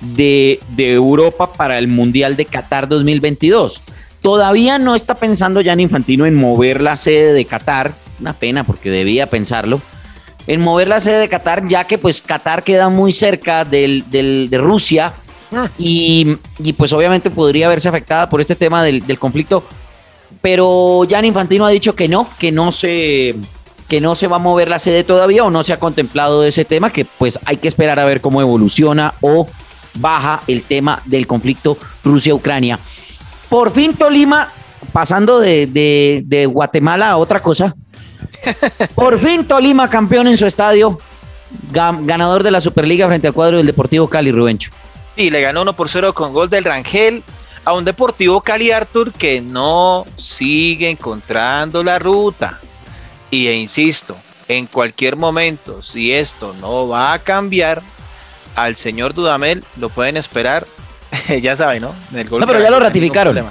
de, 0.00 0.60
de 0.76 0.92
Europa 0.92 1.52
para 1.52 1.78
el 1.78 1.88
Mundial 1.88 2.36
de 2.36 2.44
Qatar 2.44 2.86
2022. 2.88 3.82
Todavía 4.20 4.78
no 4.78 4.94
está 4.94 5.16
pensando 5.16 5.60
Jan 5.64 5.80
Infantino 5.80 6.26
en 6.26 6.36
mover 6.36 6.80
la 6.80 6.96
sede 6.96 7.32
de 7.32 7.44
Qatar, 7.44 7.92
una 8.20 8.34
pena 8.34 8.62
porque 8.62 8.88
debía 8.92 9.26
pensarlo, 9.28 9.80
en 10.46 10.60
mover 10.60 10.86
la 10.86 11.00
sede 11.00 11.18
de 11.18 11.28
Qatar, 11.28 11.66
ya 11.66 11.88
que 11.88 11.98
pues 11.98 12.22
Qatar 12.22 12.62
queda 12.62 12.88
muy 12.88 13.10
cerca 13.10 13.64
del, 13.64 14.04
del- 14.12 14.48
de 14.48 14.58
Rusia 14.58 15.12
Ah. 15.54 15.68
y, 15.76 16.36
y, 16.62 16.72
pues 16.74 16.92
obviamente 16.92 17.30
podría 17.30 17.68
verse 17.68 17.88
afectada 17.88 18.30
por 18.30 18.40
este 18.40 18.54
tema 18.54 18.84
del, 18.84 19.04
del 19.04 19.18
conflicto. 19.18 19.64
Pero 20.40 21.02
Jan 21.10 21.24
Infantino 21.24 21.66
ha 21.66 21.70
dicho 21.70 21.94
que 21.96 22.06
no, 22.08 22.28
que 22.38 22.52
no 22.52 22.70
se 22.72 23.34
que 23.92 24.00
no 24.00 24.14
se 24.14 24.26
va 24.26 24.36
a 24.36 24.38
mover 24.38 24.68
la 24.70 24.78
sede 24.78 25.04
todavía 25.04 25.44
o 25.44 25.50
no 25.50 25.62
se 25.62 25.74
ha 25.74 25.78
contemplado 25.78 26.44
ese 26.44 26.64
tema, 26.64 26.88
que 26.88 27.04
pues 27.04 27.38
hay 27.44 27.58
que 27.58 27.68
esperar 27.68 28.00
a 28.00 28.06
ver 28.06 28.22
cómo 28.22 28.40
evoluciona 28.40 29.12
o 29.20 29.46
baja 29.96 30.40
el 30.46 30.62
tema 30.62 31.02
del 31.04 31.26
conflicto 31.26 31.76
Rusia-Ucrania. 32.02 32.78
Por 33.50 33.70
fin 33.70 33.92
Tolima, 33.92 34.48
pasando 34.94 35.38
de, 35.40 35.66
de- 35.66 36.22
de 36.24 36.46
Guatemala 36.46 37.10
a 37.10 37.16
otra 37.18 37.42
cosa, 37.42 37.74
por 38.94 39.18
fin 39.18 39.44
Tolima 39.46 39.90
campeón 39.90 40.26
en 40.26 40.38
su 40.38 40.46
estadio, 40.46 40.96
ga- 41.70 41.98
ganador 42.06 42.42
de 42.44 42.50
la 42.50 42.62
Superliga 42.62 43.06
frente 43.08 43.26
al 43.26 43.34
cuadro 43.34 43.58
del 43.58 43.66
Deportivo 43.66 44.08
Cali, 44.08 44.32
Rubencho. 44.32 44.70
Y 45.16 45.28
le 45.28 45.42
ganó 45.42 45.60
1 45.60 45.76
por 45.76 45.90
0 45.90 46.14
con 46.14 46.32
gol 46.32 46.48
del 46.48 46.64
Rangel 46.64 47.22
a 47.66 47.74
un 47.74 47.84
Deportivo 47.84 48.40
Cali 48.40 48.70
Arthur 48.70 49.12
que 49.12 49.42
no 49.42 50.06
sigue 50.16 50.88
encontrando 50.88 51.84
la 51.84 51.98
ruta. 51.98 52.58
Y 53.32 53.46
e 53.48 53.54
insisto, 53.56 54.14
en 54.46 54.66
cualquier 54.66 55.16
momento, 55.16 55.82
si 55.82 56.12
esto 56.12 56.54
no 56.60 56.86
va 56.86 57.14
a 57.14 57.18
cambiar, 57.18 57.80
al 58.56 58.76
señor 58.76 59.14
Dudamel 59.14 59.64
lo 59.80 59.88
pueden 59.88 60.18
esperar, 60.18 60.66
ya 61.42 61.56
saben, 61.56 61.80
¿no? 61.80 61.94
En 62.12 62.18
el 62.18 62.28
gol 62.28 62.40
No, 62.42 62.46
pero 62.46 62.60
ya 62.60 62.70
lo 62.70 62.78
ratificaron. 62.78 63.42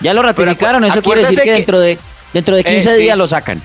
Ya 0.00 0.14
lo 0.14 0.22
ratificaron, 0.22 0.84
eso 0.84 1.02
quiere 1.02 1.22
decir 1.22 1.38
que 1.38 1.44
que- 1.44 1.52
dentro 1.52 1.80
de, 1.80 1.98
dentro 2.32 2.54
de 2.54 2.60
Eh, 2.60 2.64
15 2.64 2.94
sí. 2.94 3.02
días 3.02 3.18
lo 3.18 3.26
sacan. 3.26 3.60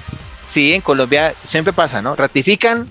Sí, 0.50 0.74
en 0.74 0.82
Colombia 0.82 1.36
siempre 1.44 1.74
pasa, 1.74 2.02
¿no? 2.02 2.16
Ratifican 2.16 2.88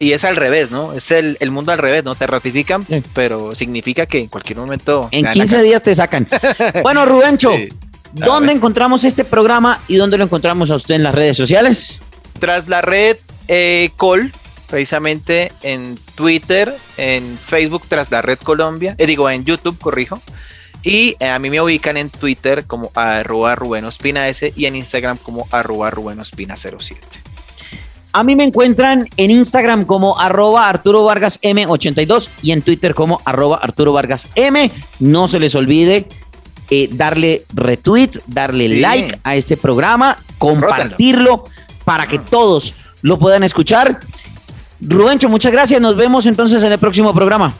y 0.00 0.14
es 0.14 0.24
al 0.24 0.34
revés, 0.34 0.72
¿no? 0.72 0.94
Es 0.94 1.12
el, 1.12 1.36
el 1.38 1.52
mundo 1.52 1.70
al 1.70 1.78
revés, 1.78 2.02
¿no? 2.02 2.16
Te 2.16 2.26
ratifican, 2.26 2.84
Sí. 2.84 3.04
pero 3.14 3.54
significa 3.54 4.04
que 4.06 4.18
en 4.18 4.26
cualquier 4.26 4.58
momento... 4.58 5.08
En 5.12 5.22
ganan 5.22 5.34
15 5.34 5.54
acá. 5.54 5.62
días 5.62 5.82
te 5.82 5.94
sacan. 5.94 6.26
Bueno, 6.82 7.06
Rubencho, 7.06 7.52
Sí. 7.56 7.68
¿Dónde 8.12 8.52
encontramos 8.52 9.04
este 9.04 9.24
programa 9.24 9.80
y 9.88 9.96
dónde 9.96 10.18
lo 10.18 10.24
encontramos 10.24 10.70
a 10.70 10.76
usted 10.76 10.94
en 10.94 11.02
las 11.02 11.14
redes 11.14 11.36
sociales? 11.36 12.00
Tras 12.38 12.68
la 12.68 12.80
red 12.80 13.16
eh, 13.48 13.90
Col, 13.96 14.32
precisamente 14.68 15.52
en 15.62 15.98
Twitter, 16.14 16.74
en 16.96 17.38
Facebook, 17.38 17.82
tras 17.88 18.10
la 18.10 18.22
red 18.22 18.38
Colombia, 18.38 18.94
eh, 18.98 19.06
digo 19.06 19.28
en 19.30 19.44
YouTube, 19.44 19.78
corrijo. 19.78 20.20
Y 20.82 21.14
eh, 21.20 21.28
a 21.28 21.38
mí 21.38 21.48
me 21.50 21.60
ubican 21.60 21.96
en 21.96 22.10
Twitter 22.10 22.64
como 22.66 22.90
arroba 22.94 23.54
Rubén 23.54 23.84
Ospina 23.84 24.28
S 24.28 24.52
y 24.56 24.66
en 24.66 24.74
Instagram 24.74 25.16
como 25.16 25.46
arroba 25.50 25.90
Rubén 25.90 26.18
Ospina 26.18 26.56
07. 26.56 26.98
A 28.14 28.24
mí 28.24 28.36
me 28.36 28.44
encuentran 28.44 29.08
en 29.16 29.30
Instagram 29.30 29.86
como 29.86 30.18
arroba 30.18 30.68
Arturo 30.68 31.04
Vargas 31.04 31.40
M82 31.40 32.28
y 32.42 32.52
en 32.52 32.60
Twitter 32.60 32.94
como 32.94 33.22
arroba 33.24 33.56
Arturo 33.56 33.92
Vargas 33.94 34.28
M. 34.34 34.70
No 34.98 35.28
se 35.28 35.40
les 35.40 35.54
olvide 35.54 36.06
eh, 36.74 36.88
darle 36.90 37.44
retweet, 37.52 38.12
darle 38.26 38.66
Sí. 38.68 38.80
like 38.80 39.18
a 39.24 39.36
este 39.36 39.58
programa, 39.58 40.16
compartirlo 40.38 41.44
para 41.84 42.04
Ah. 42.04 42.08
que 42.08 42.18
todos 42.18 42.74
lo 43.02 43.18
puedan 43.18 43.42
escuchar. 43.42 44.00
Rubencho, 44.80 45.28
muchas 45.28 45.52
gracias. 45.52 45.80
Nos 45.82 45.96
vemos 45.96 46.24
entonces 46.24 46.62
en 46.64 46.72
el 46.72 46.78
próximo 46.78 47.12
programa. 47.12 47.52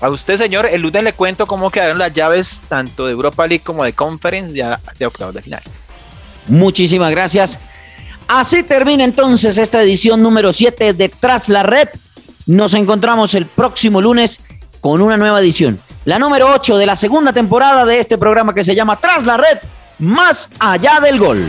A 0.00 0.10
usted, 0.10 0.38
señor, 0.38 0.66
el 0.66 0.80
lunes 0.82 1.02
le 1.04 1.12
cuento 1.12 1.46
cómo 1.46 1.70
quedaron 1.70 1.98
las 1.98 2.12
llaves 2.12 2.60
tanto 2.68 3.06
de 3.06 3.12
Europa 3.12 3.46
League 3.46 3.62
como 3.64 3.84
de 3.84 3.92
Conference 3.92 4.54
ya 4.56 4.80
de 4.98 5.06
octavos 5.06 5.34
de 5.34 5.42
final. 5.42 5.62
Muchísimas 6.48 7.10
gracias. 7.12 7.58
Así 8.26 8.62
termina 8.64 9.04
entonces 9.04 9.56
esta 9.56 9.82
edición 9.82 10.20
número 10.22 10.52
7 10.52 10.92
de 10.94 11.08
Tras 11.08 11.48
la 11.48 11.62
Red. 11.62 11.88
Nos 12.46 12.74
encontramos 12.74 13.34
el 13.34 13.46
próximo 13.46 14.00
lunes 14.00 14.40
con 14.80 15.00
una 15.00 15.16
nueva 15.16 15.40
edición. 15.40 15.78
La 16.08 16.18
número 16.18 16.50
8 16.54 16.78
de 16.78 16.86
la 16.86 16.96
segunda 16.96 17.34
temporada 17.34 17.84
de 17.84 18.00
este 18.00 18.16
programa 18.16 18.54
que 18.54 18.64
se 18.64 18.74
llama 18.74 18.96
Tras 18.96 19.26
la 19.26 19.36
Red, 19.36 19.58
más 19.98 20.48
allá 20.58 21.00
del 21.00 21.18
gol. 21.18 21.46